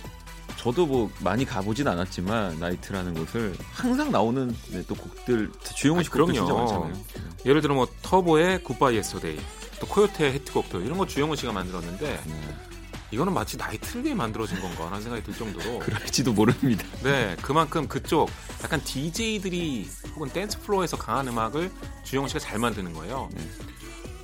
[0.57, 6.17] 저도 뭐 많이 가보진 않았지만 나이트라는 곳을 항상 나오는 네, 또 곡들 주영훈 씨 아,
[6.17, 6.93] 곡들 진짜 많잖아요.
[6.93, 7.23] 네.
[7.45, 9.39] 예를 들어 뭐 터보의 Goodbye Yesterday,
[9.79, 12.55] 또 코요태의 히트곡들 이런 거 주영훈 씨가 만들었는데 네.
[13.11, 13.57] 이거는 마치
[14.03, 16.85] 위해 만들어진 건가 하는 생각이 들 정도로 그럴지도 모릅니다.
[17.03, 18.29] 네, 그만큼 그쪽
[18.63, 21.71] 약간 DJ들이 혹은 댄스 플로어에서 강한 음악을
[22.03, 23.29] 주영 씨가 잘 만드는 거예요.
[23.33, 23.41] 네.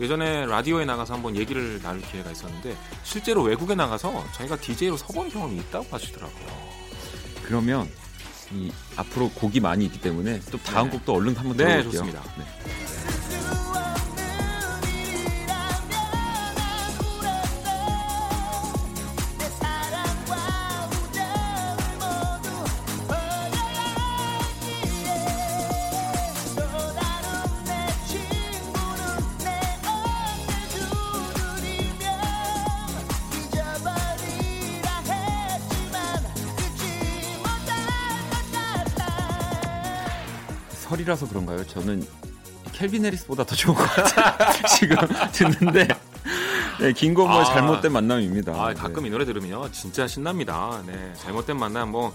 [0.01, 5.57] 예전에 라디오에 나가서 한번 얘기를 나눌 기회가 있었는데 실제로 외국에 나가서 자기가 DJ로 서본 경험이
[5.57, 6.73] 있다고 하시더라고요.
[7.43, 7.89] 그러면
[8.51, 10.97] 이 앞으로 곡이 많이 있기 때문에 또 다음 네.
[10.97, 11.77] 곡도 얼른 한번 들어볼게요.
[11.77, 12.23] 네, 좋습니다.
[12.37, 13.12] 네.
[41.15, 41.65] 설이라서 그런가요?
[41.65, 42.05] 저는
[42.73, 44.67] 켈빈 해리스보다 더 좋은 것 같아요.
[44.77, 44.97] 지금
[45.31, 45.87] 듣는데
[46.79, 48.51] 네, 김건모의 아, 잘못된 만남입니다.
[48.53, 49.07] 아, 가끔 네.
[49.09, 50.81] 이 노래 들으면요 진짜 신납니다.
[50.85, 52.13] 네, 잘못된 만남 뭐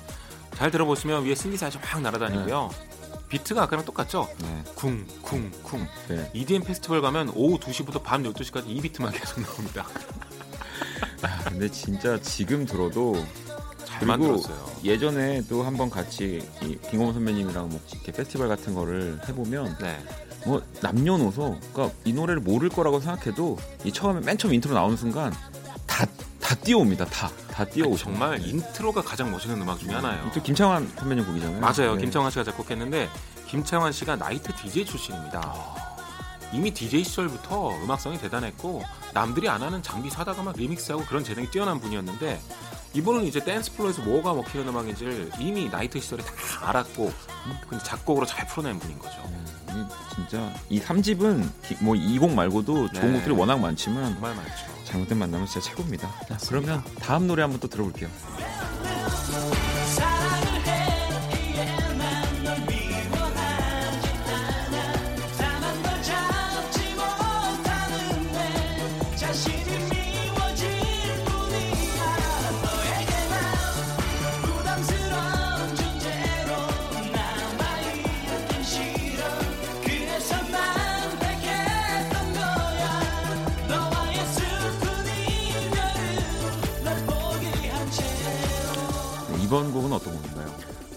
[0.59, 2.71] 잘 들어보시면 위에 신기사에서 막 날아다니고요.
[2.73, 2.89] 네.
[3.29, 4.29] 비트가 아까랑 똑같죠?
[4.41, 4.65] 네.
[4.75, 5.87] 쿵, 쿵, 쿵.
[6.09, 6.29] 네.
[6.35, 9.87] EDM 페스티벌 가면 오후 2시부터 밤 12시까지 이 비트만 계속 나옵니다.
[11.23, 13.25] 아, 근데 진짜 지금 들어도
[13.99, 14.57] 잘 만들었어요.
[14.85, 16.47] 예전에 또 한번 같이
[16.91, 19.99] 김건모 선배님이랑 뭐 이렇게 페스티벌 같은 거를 해보면 네.
[20.47, 25.33] 뭐 남녀노소 그러니까 이 노래를 모를 거라고 생각해도 이 처음에 맨 처음 인트로 나오는 순간
[25.87, 26.07] 다
[26.49, 27.05] 다 뛰어옵니다.
[27.05, 27.31] 다.
[27.53, 28.05] 다 뛰어오죠.
[28.05, 30.31] 정말 인트로가 가장 멋있는 음악 중에 하나예요.
[30.33, 31.61] 또 김창환 선배님 곡이잖아요.
[31.61, 31.95] 맞아요.
[31.95, 32.01] 네.
[32.01, 33.11] 김창환 씨가 작곡했는데
[33.49, 35.43] 김창환 씨가 나이트 DJ 출신입니다.
[35.45, 35.75] 아...
[36.55, 38.83] 이미 DJ 시절부터 음악성이 대단했고
[39.13, 42.41] 남들이 안 하는 장비 사다가 막 리믹스하고 그런 재능이 뛰어난 분이었는데
[42.95, 46.33] 이분은 이제 댄스 플로어에서 뭐가 먹히는 음악인지를 이미 나이트 시절에 다
[46.69, 47.13] 알았고
[47.85, 49.17] 작곡으로 잘 풀어낸 분인 거죠.
[49.71, 51.49] 음, 진짜 이 3집은
[51.81, 53.13] 뭐 이 곡 말고도 좋은 네.
[53.15, 54.53] 곡들이 워낙 많지만 정말 많죠.
[54.85, 56.09] 잘못된 만남은 진짜 최고입니다.
[56.31, 56.39] 맞습니다.
[56.49, 58.09] 그러면 다음 노래 한번 또 들어볼게요.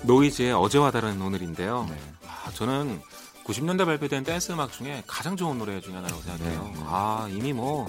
[0.03, 1.85] 노이즈의 어제와 다른 오늘인데요.
[1.89, 1.97] 네.
[2.27, 3.01] 아, 저는
[3.45, 6.63] 90년대 발표된 댄스 음악 중에 가장 좋은 노래 중에 하나라고 생각해요.
[6.63, 6.79] 네, 네.
[6.85, 7.87] 아 이미 뭐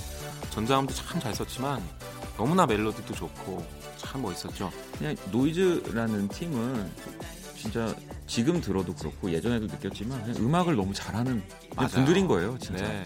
[0.50, 1.82] 전자음도 참 잘 썼지만
[2.36, 3.64] 너무나 멜로디도 좋고
[3.96, 4.70] 참 멋있었죠.
[4.98, 6.90] 그냥 노이즈라는 팀은
[7.56, 7.94] 진짜
[8.26, 11.42] 지금 들어도 그렇고 예전에도 느꼈지만 음악을 너무 잘하는
[11.90, 12.82] 분들인 거예요, 진짜.
[12.88, 13.04] 네.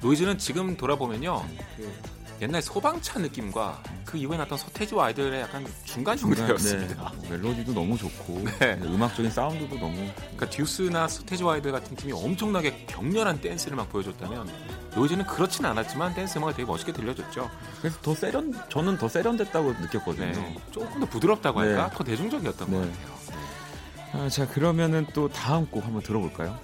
[0.00, 1.44] 노이즈는 지금 돌아보면요.
[1.76, 1.92] 그
[2.40, 7.12] 옛날 소방차 느낌과 그 이후에 나왔던 서태지와 아이들의 약간 중간 정도였습니다.
[7.22, 7.30] 네.
[7.30, 8.78] 멜로디도 너무 좋고 네.
[8.82, 9.96] 음악적인 사운드도 너무.
[9.96, 14.48] 그러니까 듀스나 서태지와 아이들 같은 팀이 엄청나게 격렬한 댄스를 막 보여줬다면
[14.94, 17.50] 노이즈는 그렇진 않았지만 댄스 음악을 되게 멋있게 들려줬죠.
[17.80, 20.26] 그래서 더 세련 저는 더 세련됐다고 느꼈거든요.
[20.26, 20.56] 네.
[20.70, 21.88] 조금 더 부드럽다고 할까?
[21.88, 21.96] 네.
[21.96, 22.92] 더 대중적이었던 것 네.
[22.92, 23.18] 같아요.
[24.12, 26.58] 아, 자 그러면은 또 다음 곡 한번 들어볼까요?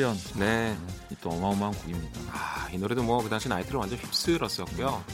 [0.00, 0.18] 초련.
[0.36, 0.76] 네.
[1.20, 2.20] 또 어마어마한 곡입니다.
[2.32, 5.04] 아, 이 노래도 뭐 그 당시 나이트를 완전 휩쓸었었고요.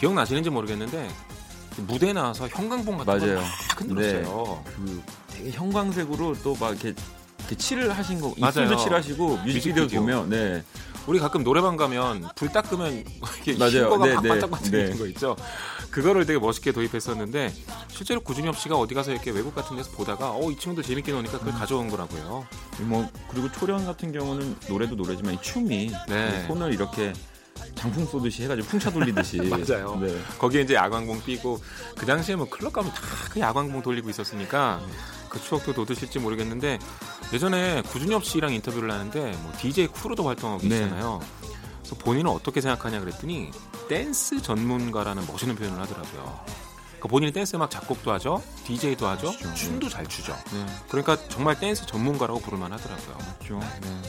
[0.00, 1.08] 기억나시는지 모르겠는데
[1.86, 3.40] 무대에 나와서 형광봉 같은 맞아요.
[3.40, 4.64] 막 흔들었어요.
[4.64, 4.72] 네.
[4.76, 6.94] 그 되게 형광색으로 또 막 이렇게,
[7.40, 10.62] 이렇게 칠을 하신 거 입술도 칠하시고 뮤직비디오 보면 네.
[11.06, 13.04] 우리 가끔 노래방 가면 불 닦으면
[13.40, 13.96] 이게 맞아요.
[13.98, 14.98] 네, 네, 반짝반짝거리는 네.
[14.98, 15.36] 거 있죠.
[15.90, 17.52] 그거를 되게 멋있게 도입했었는데
[17.88, 21.38] 실제로 구준엽 씨가 어디 가서 이렇게 외국 같은 데서 보다가 어 이 친구들 재밌게 노니까
[21.38, 21.58] 그걸 음.
[21.58, 22.46] 가져온 거라고요.
[22.82, 26.44] 뭐 그리고 초련 같은 경우는 노래도 노래지만 이 춤이 네.
[26.46, 27.12] 손을 이렇게
[27.74, 29.98] 장풍 쏘듯이 해가지고 풍차 돌리듯이 맞아요.
[30.00, 30.16] 네.
[30.38, 31.58] 거기에 이제 야광봉 띄고
[31.96, 33.00] 그 당시에 뭐 클럽 가면 다
[33.32, 34.78] 그 야광봉 돌리고 있었으니까
[35.30, 36.78] 그 추억도 돋으실지 모르겠는데
[37.32, 40.68] 예전에 구준엽 씨랑 인터뷰를 하는데 뭐 DJ 쿠로도 활동하고 네.
[40.68, 41.20] 계시잖아요.
[41.22, 41.48] 네.
[41.78, 43.50] 그래서 본인은 어떻게 생각하냐 그랬더니
[43.88, 46.40] 댄스 전문가라는 멋있는 표현을 하더라고요.
[46.88, 49.54] 그러니까 본인이 댄스 음악 작곡도 하죠, DJ도 하죠, 그렇죠.
[49.54, 50.36] 춤도 잘 추죠.
[50.52, 50.66] 네.
[50.88, 53.16] 그러니까 정말 댄스 전문가라고 부를만 하더라고요.
[53.18, 53.60] 맞죠.
[53.82, 54.02] 네.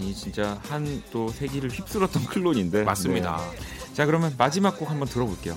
[0.00, 2.84] 이 진짜 한 또 세기를 휩쓸었던 클론인데.
[2.84, 3.38] 맞습니다.
[3.50, 3.58] 네.
[3.94, 5.56] 자 그러면 마지막 곡 한번 들어볼게요.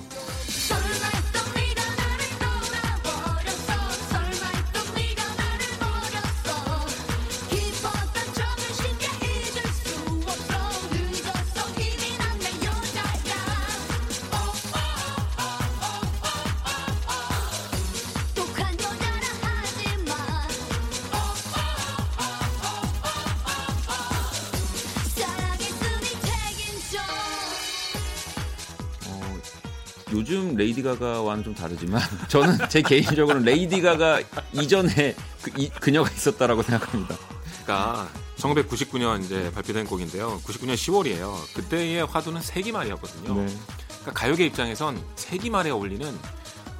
[30.98, 34.20] 가가와는 좀 다르지만 저는 제 개인적으로는 레이디 가가
[34.52, 37.16] 이전에 그, 이, 그녀가 있었다라고 생각합니다.
[37.62, 40.40] 그러니까 1999년 이제 발표된 곡인데요.
[40.44, 41.54] 99년 10월이에요.
[41.54, 43.34] 그때의 화두는 세기말이었거든요.
[43.34, 43.56] 네.
[44.00, 46.18] 그러니까 가요계 입장에선 세기말에 어울리는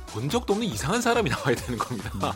[0.08, 2.10] 본 적도 없는 이상한 사람이 나와야 되는 겁니다.
[2.14, 2.30] 음.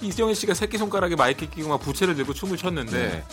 [0.06, 3.24] 이정현 씨가 새끼 손가락에 마이크 끼고 막 부채를 들고 춤을 췄는데 네.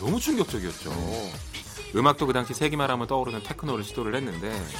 [0.00, 0.90] 너무 충격적이었죠.
[0.90, 1.32] 네.
[1.94, 4.78] 음악도 그 당시 세기말 하면 떠오르는 테크노를 시도를 했는데 그렇죠.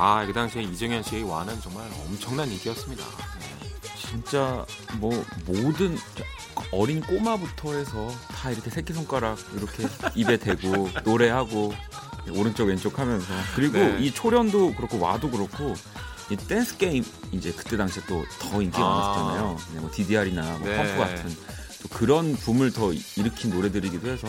[0.00, 3.04] 아, 그 당시에 이정현 씨의 와는 정말 엄청난 인기였습니다.
[3.96, 4.64] 진짜
[4.98, 5.98] 뭐 모든
[6.70, 11.72] 어린 꼬마부터 해서 다 이렇게 새끼손가락 이렇게 입에 대고 노래하고
[12.32, 13.98] 오른쪽 왼쪽 하면서 그리고 네.
[14.00, 15.74] 이 초련도 그렇고 와도 그렇고
[16.30, 18.88] 이 댄스 게임 이제 그때 당시에 또 더 인기가 아.
[18.90, 19.80] 많았잖아요.
[19.80, 20.76] 뭐 DDR이나 뭐 네.
[20.76, 21.36] 펌프 같은
[21.82, 24.28] 또 그런 붐을 더 일으킨 노래들이기도 해서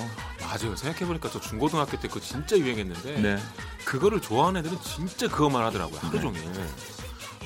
[0.50, 0.76] 맞아요.
[0.76, 3.38] 생각해보니까 저 중고등학교 때 그거 진짜 유행했는데 네.
[3.86, 6.00] 그거를 좋아하는 애들은 진짜 그거만 하더라고요.
[6.00, 6.22] 하루 네.
[6.22, 6.42] 종일.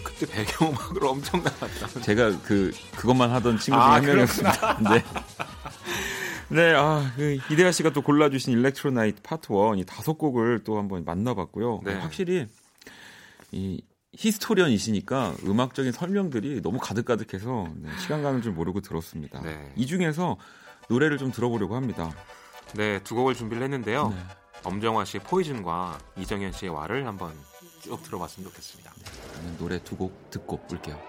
[0.03, 1.99] 그때 배경음악으로 엄청 나왔다.
[2.01, 4.79] 제가 그 그것만 하던 친구 중에 아, 한 명이었습니다.
[4.89, 5.03] 네.
[6.49, 10.77] 네, 아, 그 이대화 씨가 또 골라주신 Electro Night 파트 1, 이 다섯 곡을 또
[10.77, 11.81] 한번 만나봤고요.
[11.83, 11.95] 네.
[11.95, 12.47] 확실히
[13.51, 13.81] 이
[14.13, 19.41] historian이시니까 음악적인 설명들이 너무 가득가득해서 네, 시간 가는 줄 모르고 들었습니다.
[19.41, 19.73] 네.
[19.75, 20.37] 이 중에서
[20.89, 22.11] 노래를 좀 들어보려고 합니다.
[22.75, 24.09] 네, 두 곡을 준비를 했는데요.
[24.09, 24.15] 네.
[24.63, 27.33] 엄정화 씨의 포이즌과 이정현 씨의 와를 한번
[27.81, 28.93] 쭉 들어봤으면 좋겠습니다.
[29.43, 30.99] 네, 노래 두 곡 듣고 올게요.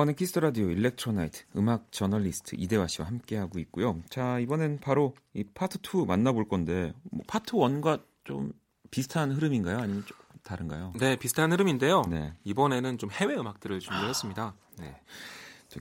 [0.00, 4.00] 박원의 Kiss the Radio Electro Night 음악 저널리스트 이대화 씨와 함께하고 있고요.
[4.08, 8.52] 자 이번엔 바로 이 파트 2 만나볼 건데 뭐 파트 1과 좀
[8.90, 9.78] 비슷한 흐름인가요?
[9.78, 10.94] 아니면 좀 다른가요?
[10.98, 12.04] 네, 비슷한 흐름인데요.
[12.08, 12.32] 네.
[12.44, 14.54] 이번에는 좀 해외 음악들을 준비했습니다.
[14.78, 14.96] 네.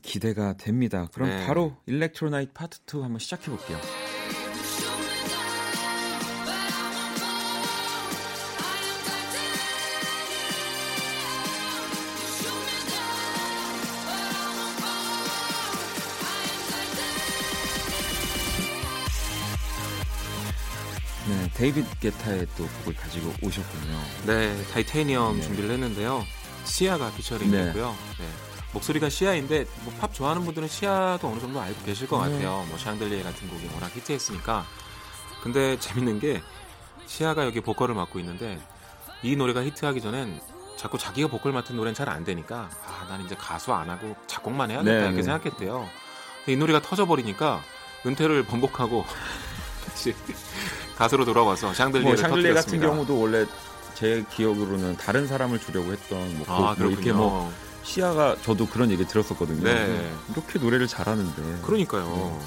[0.01, 1.07] 기대가 됩니다.
[1.13, 1.47] 그럼 네.
[1.47, 3.77] 바로 Electro Night 파트 2 한번 시작해 볼게요.
[21.59, 23.99] 데이빗 게타의 또 곡을 가지고 오셨군요.
[24.27, 25.41] 네, 타이테니엄 네.
[25.43, 26.25] 준비를 했는데요.
[26.63, 27.95] 시아가 피처링이었고요.
[28.17, 28.25] 네.
[28.25, 28.29] 네.
[28.71, 32.31] 목소리가 시아인데 뭐 팝 좋아하는 분들은 시아도 어느 정도 알고 계실 것 네.
[32.33, 32.65] 같아요.
[32.69, 34.65] 뭐 샹들리에 같은 곡이 워낙 히트했으니까.
[35.43, 36.41] 근데 재밌는 게
[37.07, 38.61] 시아가 여기 보컬을 맡고 있는데
[39.21, 40.39] 이 노래가 히트하기 전엔
[40.77, 44.71] 자꾸 자기가 보컬 맡은 노래는 잘 안 되니까 아, 난 이제 가수 안 하고 작곡만
[44.71, 45.23] 해야겠다 네, 이렇게 네.
[45.23, 45.89] 생각했대요.
[46.47, 47.61] 이 노래가 터져버리니까
[48.05, 49.05] 은퇴를 번복하고
[49.89, 50.15] 다시
[50.97, 53.45] 가수로 돌아와서 샹들리에 뭐 샹들리에 같은 경우도 원래
[53.95, 57.51] 제 기억으로는 다른 사람을 주려고 했던 뭐, 아, 뭐 이렇게 뭐
[57.83, 59.63] 시아가 저도 그런 얘기 들었었거든요.
[59.63, 60.11] 네.
[60.33, 61.61] 이렇게 노래를 잘하는데.
[61.63, 62.05] 그러니까요.
[62.39, 62.45] 네.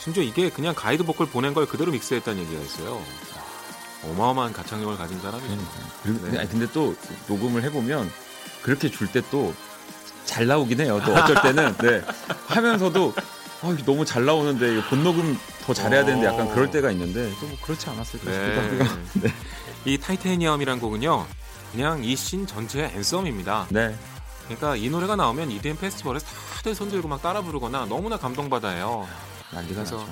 [0.00, 3.00] 심지어 이게 그냥 가이드 보컬 보낸 걸 그대로 믹스했다는 얘기가 있어요.
[4.10, 5.56] 어마어마한 가창력을 가진 사람이죠.
[6.04, 6.30] 네.
[6.38, 6.46] 네.
[6.48, 6.94] 근데 또
[7.28, 8.10] 녹음을 해보면
[8.62, 9.54] 그렇게 줄 때 또
[10.24, 11.00] 잘 나오긴 해요.
[11.04, 12.02] 또 어쩔 때는 네.
[12.46, 13.12] 하면서도
[13.62, 17.56] 아, 너무 잘 나오는데 본 녹음 더 잘해야 되는데 약간 그럴 때가 있는데 또 뭐
[17.62, 18.98] 그렇지 않았을까 싶기도 하고.
[19.20, 19.32] 네.
[19.84, 21.26] 이 타이테니엄이란 곡은요.
[21.72, 23.66] 그냥 이신 전체의 앤썸입니다.
[23.70, 23.94] 네.
[24.44, 29.06] 그러니까 이 노래가 나오면 EDM 페스티벌에서 다들 손들고 막 따라 부르거나 너무나 감동받아요.
[29.52, 30.08] 난리가 나죠.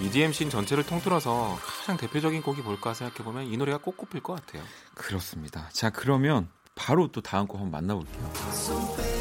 [0.00, 4.62] EDM 신 전체를 통틀어서 가장 대표적인 곡이 뭘까 생각해보면 이 노래가 꼭 꼽힐 것 같아요.
[4.94, 5.68] 그렇습니다.
[5.72, 9.11] 자, 그러면 바로 또 다음 곡 한번 만나볼게요.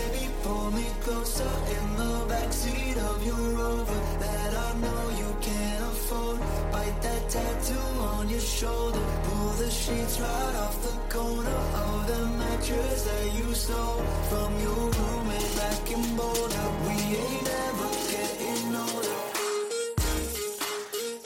[8.62, 9.02] Shoulder.
[9.26, 14.84] Pull the sheets right off the corner of the mattress that you stole from your
[14.98, 16.68] roommate back in Boulder.
[16.86, 19.20] We ain't ever getting older.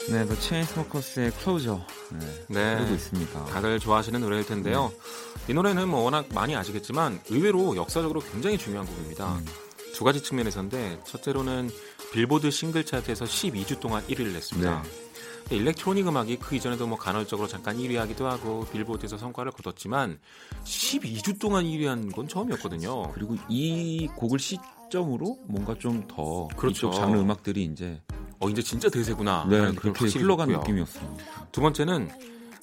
[0.08, 3.44] 네, 더 체인스모커스의 Closer 네, 네, 흐르고 있습니다.
[3.46, 4.90] 다들 좋아하시는 노래일 텐데요.
[4.94, 5.52] 네.
[5.52, 9.34] 이 노래는 뭐 워낙 많이 아시겠지만 의외로 역사적으로 굉장히 중요한 곡입니다.
[9.34, 9.44] 음.
[9.92, 11.70] 두 가지 측면에서인데 첫째로는
[12.12, 14.82] 빌보드 싱글 차트에서 12주 동안 1위를 냈습니다.
[14.82, 15.05] 네.
[15.50, 20.18] 일렉트로닉 음악이 그 이전에도 뭐 간헐적으로 잠깐 1위 하기도 하고 빌보드에서 성과를 거뒀지만
[20.64, 23.12] 12주 동안 1위한 건 처음이었거든요.
[23.12, 26.90] 그리고 이 곡을 시점으로 뭔가 좀더 그렇죠.
[26.90, 28.00] 장르 음악들이 이제
[28.40, 29.46] 어 이제 진짜 대세구나.
[29.48, 31.16] 네, 그렇게 흘러간 느낌이었어요.
[31.52, 32.10] 두 번째는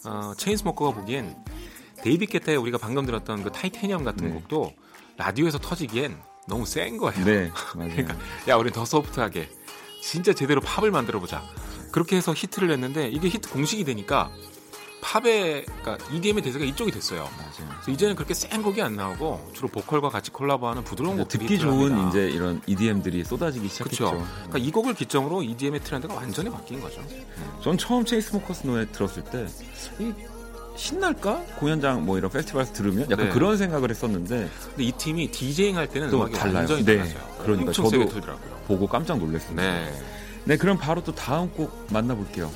[0.05, 1.35] 어, 체인스모커가 보기엔
[2.01, 4.33] 데이비 게타의 우리가 방금 들었던 그 타이테니엄 같은 네.
[4.33, 4.73] 곡도
[5.15, 6.17] 라디오에서 터지기엔
[6.49, 7.23] 너무 센 거예요.
[7.23, 7.91] 네, 맞아요.
[7.91, 8.17] 그러니까
[8.49, 9.49] 야 우리 더 소프트하게
[10.01, 11.41] 진짜 제대로 팝을 만들어 보자.
[11.93, 14.31] 그렇게 해서 히트를 냈는데 이게 히트 공식이 되니까
[15.01, 17.29] 팝의 그러니까 EDM의 대세가 이쪽이 됐어요.
[17.37, 17.69] 맞아요.
[17.73, 22.09] 그래서 이제는 그렇게 센 곡이 안 나오고 주로 보컬과 같이 콜라보하는 부드러운 곡들이 듣기 좋은
[22.09, 24.09] 이제 이런 EDM들이 쏟아지기 시작했죠.
[24.09, 24.27] 그렇죠.
[24.35, 27.03] 그러니까 이 곡을 기점으로 EDM의 트렌드가 완전히 바뀐 거죠.
[27.61, 29.47] 전 처음 체이스 모커스 노래 들었을 때
[29.99, 30.13] 이
[30.75, 33.31] 신날까 공연장 뭐 이런 페스티벌에서 들으면 약간 네.
[33.31, 36.57] 그런 생각을 했었는데 근데 이 팀이 디제잉 할 때는 음악이 달라요.
[36.57, 36.97] 완전히 네.
[36.97, 37.21] 달라져요.
[37.43, 38.09] 그러니까 저도
[38.65, 39.61] 보고 깜짝 놀랐습니다.
[39.61, 39.91] 네.
[40.45, 42.51] 네, 그럼 바로 또 다음 곡 만나볼게요.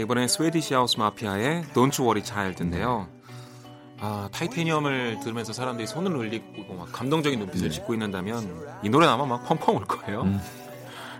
[0.00, 3.06] 네, 이번엔 스웨디시 하우스 마피아의 Don't You Worry Child인데요.
[3.98, 7.74] 아, Titanium을 들으면서 사람들이 손을 올리고 막 감동적인 눈빛을 네.
[7.74, 10.22] 짓고 있는다면 이 노래는 아마 막 펑펑 울 거예요.
[10.22, 10.40] 음.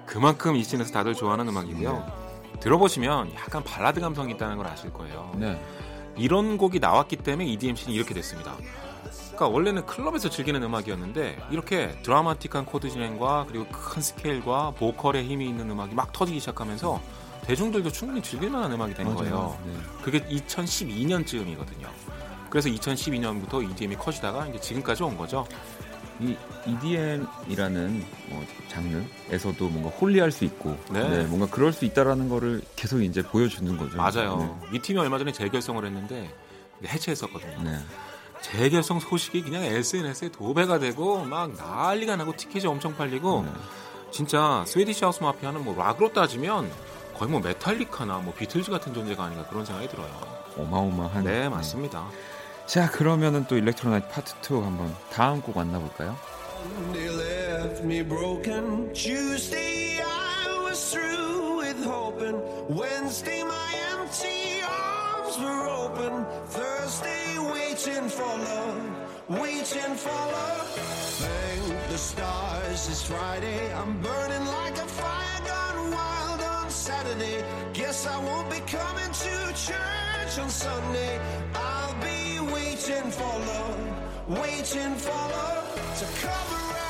[0.07, 2.11] 그만큼 이 scene에서 다들 좋아하는 음악이고요.
[2.61, 5.31] 들어보시면 약간 발라드 감성이 있다는 걸 아실 거예요.
[5.37, 5.63] 네.
[6.17, 8.57] 이런 곡이 나왔기 때문에 EDM scene이 이렇게 됐습니다.
[9.27, 15.69] 그러니까 원래는 클럽에서 즐기는 음악이었는데 이렇게 드라마틱한 코드 진행과 그리고 큰 스케일과 보컬의 힘이 있는
[15.69, 19.19] 음악이 막 터지기 시작하면서 대중들도 충분히 즐길 만한 음악이 된 맞아요.
[19.19, 19.59] 거예요.
[19.67, 19.73] 네.
[20.05, 21.89] 그게 2012년쯤이거든요.
[22.49, 25.45] 그래서 2012년부터 EDM이 커지다가 이제 지금까지 온 거죠.
[26.21, 31.03] 이 EDM이라는 뭐 장르에서도 뭔가 홀리할 수 있고 네.
[31.09, 33.97] 네, 뭔가 그럴 수 있다라는 거를 계속 이제 보여주는 거죠.
[33.97, 34.57] 맞아요.
[34.71, 34.77] 네.
[34.77, 36.33] 이 팀이 얼마 전에 재결성을 했는데
[36.87, 37.63] 해체했었거든요.
[37.65, 37.79] 네.
[38.43, 43.53] 재결성 소식이 그냥 SNS에 도배가 되고 막 난리가 나고 티켓이 엄청 팔리고 네.
[44.13, 46.71] 진짜 스웨디시 하우스 마피아는 뭐 락으로 따지면
[47.21, 50.09] 거의 뭐 메탈리카나 뭐 비틀즈 같은 존재가 아닌가 그런 생각이 들어요.
[50.57, 51.23] 어마어마한.
[51.23, 52.09] 네, 맞습니다.
[52.65, 56.17] 자, 그러면은 또 일렉트로나이트 파트 2 한번 다음 곡 만나볼까요?
[58.95, 62.41] Tuesday I was through with hoping
[62.71, 68.81] Wednesday my empty arms were open Thursday waiting for love
[69.29, 70.69] Waiting for love
[71.21, 75.30] Thank the stars it's Friday I'm burning like a fire
[76.81, 81.21] Saturday Guess I won't be coming to church on Sunday
[81.53, 83.77] I'll be waiting for love,
[84.41, 85.69] waiting for love
[86.01, 86.81] to come around.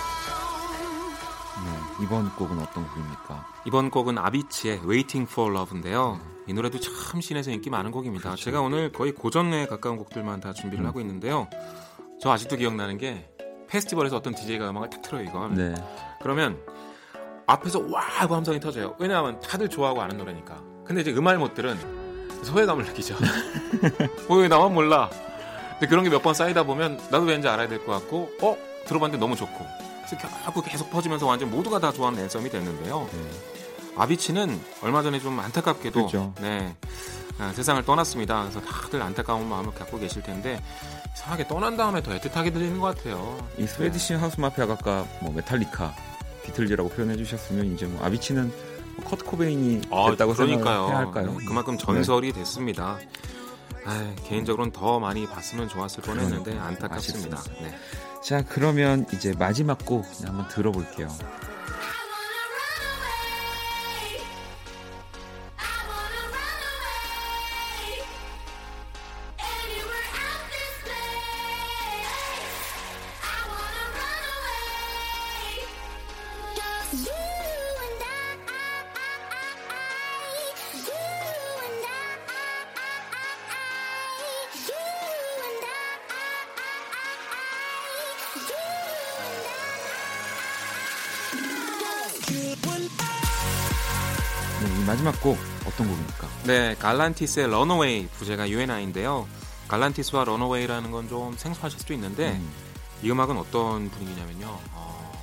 [1.65, 3.47] 네, 이번 곡은 어떤 곡입니까?
[3.67, 6.21] 이번 곡은 아비치의 Waiting for Love인데요.
[6.23, 6.43] 음.
[6.47, 8.31] 이 노래도 참 신에서 인기 많은 곡입니다.
[8.31, 8.45] 그렇죠.
[8.45, 10.87] 제가 오늘 거의 고전에 가까운 곡들만 다 준비를 음.
[10.87, 11.49] 하고 있는데요.
[12.21, 13.29] 저 아직도 기억나는 게
[13.67, 15.55] 페스티벌에서 어떤 DJ가 음악을 탁 틀어요, 이건.
[15.55, 15.75] 네.
[16.23, 16.61] 그러면
[17.51, 18.95] 앞에서 와 하고 함성이 터져요.
[18.99, 20.57] 왜냐하면 다들 좋아하고 아는 노래니까.
[20.85, 21.79] 근데 이제 음알 못들은
[22.45, 23.17] 소외감을 느끼죠.
[24.29, 25.11] 어, 왜 나만 몰라?
[25.73, 29.19] 근데 그런 게 몇 번 쌓이다 보면 나도 왠지 알아야 될 것 같고 어 들어봤는데
[29.21, 29.67] 너무 좋고
[30.07, 33.09] 그래서 결국 계속 퍼지면서 완전 모두가 다 좋아하는 anthem이 됐는데요.
[33.13, 33.31] 네.
[33.97, 36.35] 아비치는 얼마 전에 좀 안타깝게도 그렇죠.
[36.41, 36.75] 네
[37.39, 38.43] 아, 세상을 떠났습니다.
[38.43, 40.63] 그래서 다들 안타까운 마음을 갖고 계실 텐데
[41.17, 43.37] 이상하게 떠난 다음에 더 애틋하게 들리는 것 같아요.
[43.59, 44.19] 이 스웨디시 네.
[44.21, 45.95] 하우스 마피아가 아까 뭐 메탈리카,
[46.51, 48.53] 비틀즈라고 표현해 주셨으면 이제 뭐 아비치는
[48.97, 51.37] 뭐 커트 코베인이 아, 됐다고 생각해야 할까요?
[51.47, 52.41] 그만큼 전설이 네.
[52.41, 52.99] 됐습니다.
[53.85, 57.43] 아, 개인적으로는 더 많이 봤으면 좋았을 뻔했는데 안타깝습니다.
[57.63, 57.75] 네.
[58.23, 61.09] 자 그러면 이제 마지막 곡 한번 들어볼게요.
[96.45, 99.29] 네, 갈란티스의 Runaway 부제가 U & I인데요.
[99.69, 102.51] 갈란티스와 Runaway라는 건 좀 생소하실 수도 있는데 음.
[103.03, 104.47] 이 음악은 어떤 분위기냐면요.
[104.73, 105.23] 어,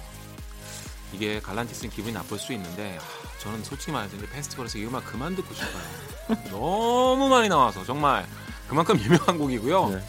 [1.14, 5.54] 이게 갈란티스는 기분이 나쁠 수 있는데 아, 저는 솔직히 말해서 페스티벌에서 이 음악 그만 듣고
[5.54, 6.38] 싶어요.
[6.52, 8.26] 너무 많이 나와서 정말
[8.68, 9.90] 그만큼 유명한 곡이고요.
[9.90, 10.04] 네.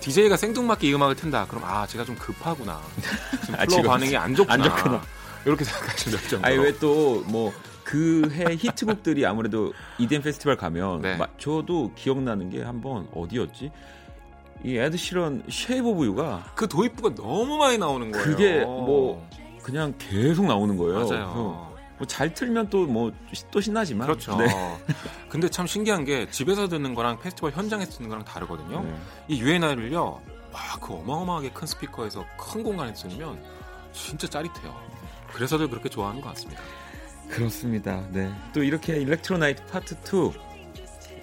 [0.00, 1.46] DJ가 생뚱맞게 이 음악을 튼다.
[1.46, 2.80] 그럼 아 쟤가 좀 급하구나.
[3.44, 4.54] 지금 아, 플로어 아, 반응이 안 좋구나.
[4.54, 5.02] 안 좋구나.
[5.44, 6.46] 이렇게 생각하시면 될 정도.
[6.46, 7.52] 아니 왜 또 뭐
[7.88, 11.16] 그 해 히트곡들이 아무래도 EDM 페스티벌 가면 네.
[11.16, 13.70] 마, 저도 기억나는 게 한번 어디였지?
[14.64, 18.24] 이 Ed Sheeran Shape of You가 그 도입부가 너무 많이 나오는 거예요.
[18.26, 19.26] 그게 뭐
[19.62, 21.08] 그냥 계속 나오는 거예요.
[21.08, 21.68] 맞아요.
[21.96, 23.14] 뭐잘 틀면 또 뭐또
[23.52, 24.36] 뭐 신나지만 그렇죠.
[24.36, 24.46] 네.
[25.30, 28.82] 근데 참 신기한 게 집에서 듣는 거랑 페스티벌 현장에서 듣는 거랑 다르거든요.
[28.82, 28.94] 네.
[29.28, 30.20] 이 UNI를요.
[30.52, 33.42] 와, 그 어마어마하게 큰 스피커에서 큰 공간에서 들으면
[33.92, 34.74] 진짜 짜릿해요.
[35.32, 36.60] 그래서들 그렇게 좋아하는 것 같습니다.
[37.30, 38.06] 그렇습니다.
[38.10, 38.32] 네.
[38.52, 40.48] 또 이렇게 Electro Night 파트 2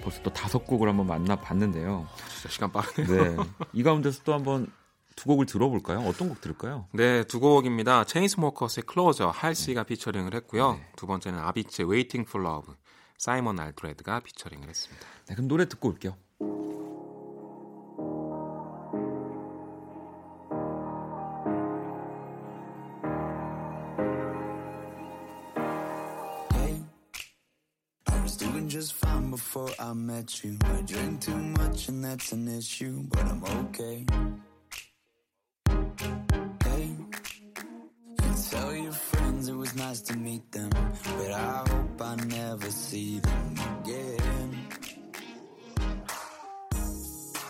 [0.01, 2.07] 벌써 또 다섯 곡을 한번 만나봤는데요.
[2.29, 3.43] 진짜 시간 빠르네요.
[3.43, 3.49] 네.
[3.73, 4.67] 이 가운데서 또 한번
[5.15, 5.99] 두 곡을 들어볼까요?
[5.99, 6.87] 어떤 곡 들을까요?
[6.91, 8.03] 네, 두 곡입니다.
[8.03, 9.87] Chainsmokers의 Closer Halsey가 네.
[9.87, 10.73] 피처링을 했고요.
[10.73, 10.87] 네.
[10.95, 12.75] 두 번째는 Avicii의 Waiting For Love
[13.17, 15.05] Simon Aldred가 피처링을 했습니다.
[15.27, 16.17] 네, 그럼 노래 듣고 올게요.
[29.85, 30.57] I met you.
[30.63, 34.03] I drink too much and that's an issue, but I'm okay.
[36.63, 36.89] Hey,
[38.23, 42.71] you tell your friends it was nice to meet them, but I hope I never
[42.71, 44.57] see them again.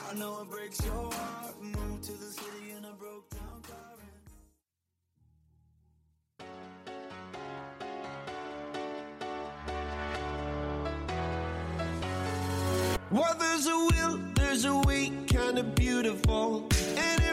[0.10, 1.15] I know it breaks your
[13.56, 16.68] there's a will, there's a way, kind of beautiful.
[16.98, 17.25] And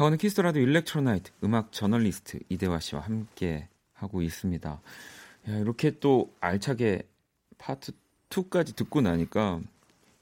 [0.00, 4.70] 박원의 Kiss the Radio Electro Night 음악 저널리스트 이대화 씨와 함께 하고 있습니다.
[4.70, 7.02] 야, 이렇게 또 알차게
[7.58, 7.92] 파트
[8.30, 9.60] 2까지 듣고 나니까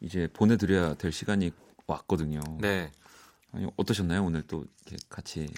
[0.00, 1.52] 이제 보내드려야 될 시간이
[1.86, 2.40] 왔거든요.
[2.60, 2.90] 네.
[3.52, 4.24] 아니, 어떠셨나요?
[4.24, 5.48] 오늘 또 이렇게 같이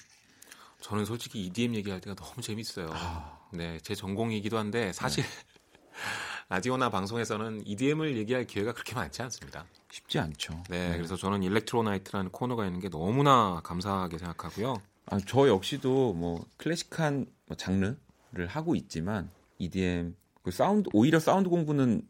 [0.81, 2.91] 저는 솔직히 EDM 얘기할 때가 너무 재밌어요.
[2.93, 3.39] 아.
[3.51, 5.29] 네, 제 전공이기도 한데 사실 네.
[6.51, 9.63] 라디오나 방송에서는 EDM을 얘기할 기회가 그렇게 많지 않습니다.
[9.89, 10.61] 쉽지 않죠.
[10.69, 14.81] 네, 그래서 저는 Electro Night이라는 코너가 있는 게 너무나 감사하게 생각하고요.
[15.05, 22.01] 아, 저 역시도 뭐 클래식한 뭐 장르를 하고 있지만 EDM 그 사운드 오히려 사운드 공부는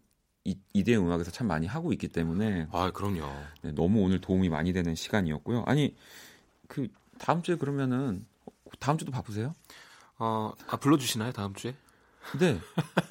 [0.45, 3.31] 이, EDM 음악에서 참 많이 하고 있기 때문에 아, 그럼요.
[3.61, 5.65] 네, 너무 오늘 도움이 많이 되는 시간이었고요.
[5.67, 5.95] 아니
[6.67, 6.87] 그
[7.19, 8.25] 다음 주에 그러면은
[8.79, 9.53] 다음 주도 바쁘세요?
[10.17, 11.75] 어, 아, 불러주시나요 다음 주에?
[12.39, 12.59] 네.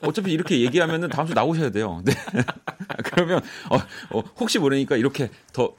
[0.03, 2.03] 어차피 이렇게 얘기하면은 다음 주 나오셔야 돼요.
[2.05, 2.13] 네.
[3.05, 3.41] 그러면
[3.71, 3.77] 어,
[4.17, 5.75] 어, 혹시 모르니까 이렇게 더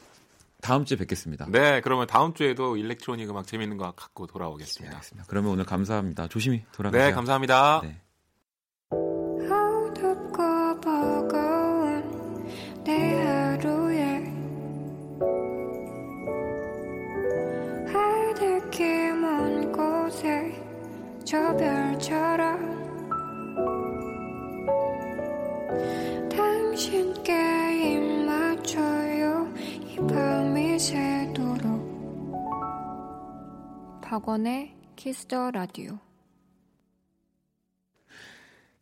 [0.61, 1.47] 다음 주에 뵙겠습니다.
[1.49, 4.95] 네, 그러면 다음 주에도 일렉트로닉 음악 재밌는 거 갖고 네, 돌아오겠습니다.
[4.95, 5.25] 알겠습니다.
[5.27, 6.27] 그러면 오늘 감사합니다.
[6.27, 7.07] 조심히 돌아가세요.
[7.07, 7.81] 네, 감사합니다.
[7.83, 8.01] 네.
[34.12, 35.97] 박원의 Kiss the Radio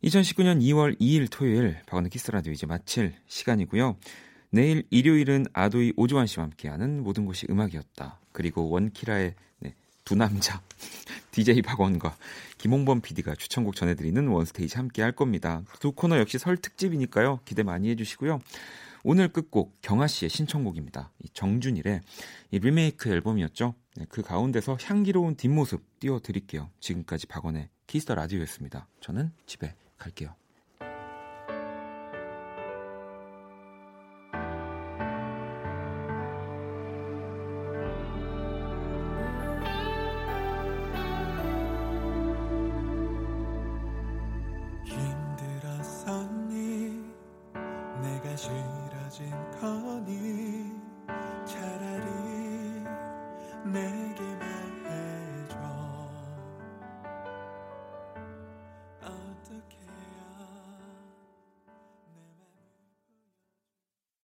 [0.02, 3.96] 2019년 2월 2일 토요일 박원의 Kiss Radio 이제 마칠 시간이고요.
[4.50, 8.18] 내일 일요일은 ADOY 오주환 씨와 함께하는 모든 곳이 음악이었다.
[8.32, 10.60] 그리고 원키라의 네, 두 남자
[11.30, 12.16] DJ 박원과
[12.58, 15.62] 김홍범 PD가 추천곡 전해드리는 One Stage 함께 할 겁니다.
[15.78, 17.38] 두 코너 역시 설 특집이니까요.
[17.44, 18.40] 기대 많이 해주시고요.
[19.02, 21.12] 오늘 끝곡 경아 씨의 신청곡입니다.
[21.24, 22.00] 이 정준일의
[22.50, 23.74] 이 리메이크 앨범이었죠.
[23.96, 26.70] 네, 그 가운데서 향기로운 뒷모습 띄워드릴게요.
[26.80, 28.86] 지금까지 박원의 Kiss the Radio였습니다.
[29.00, 30.39] 저는 집에 갈게요.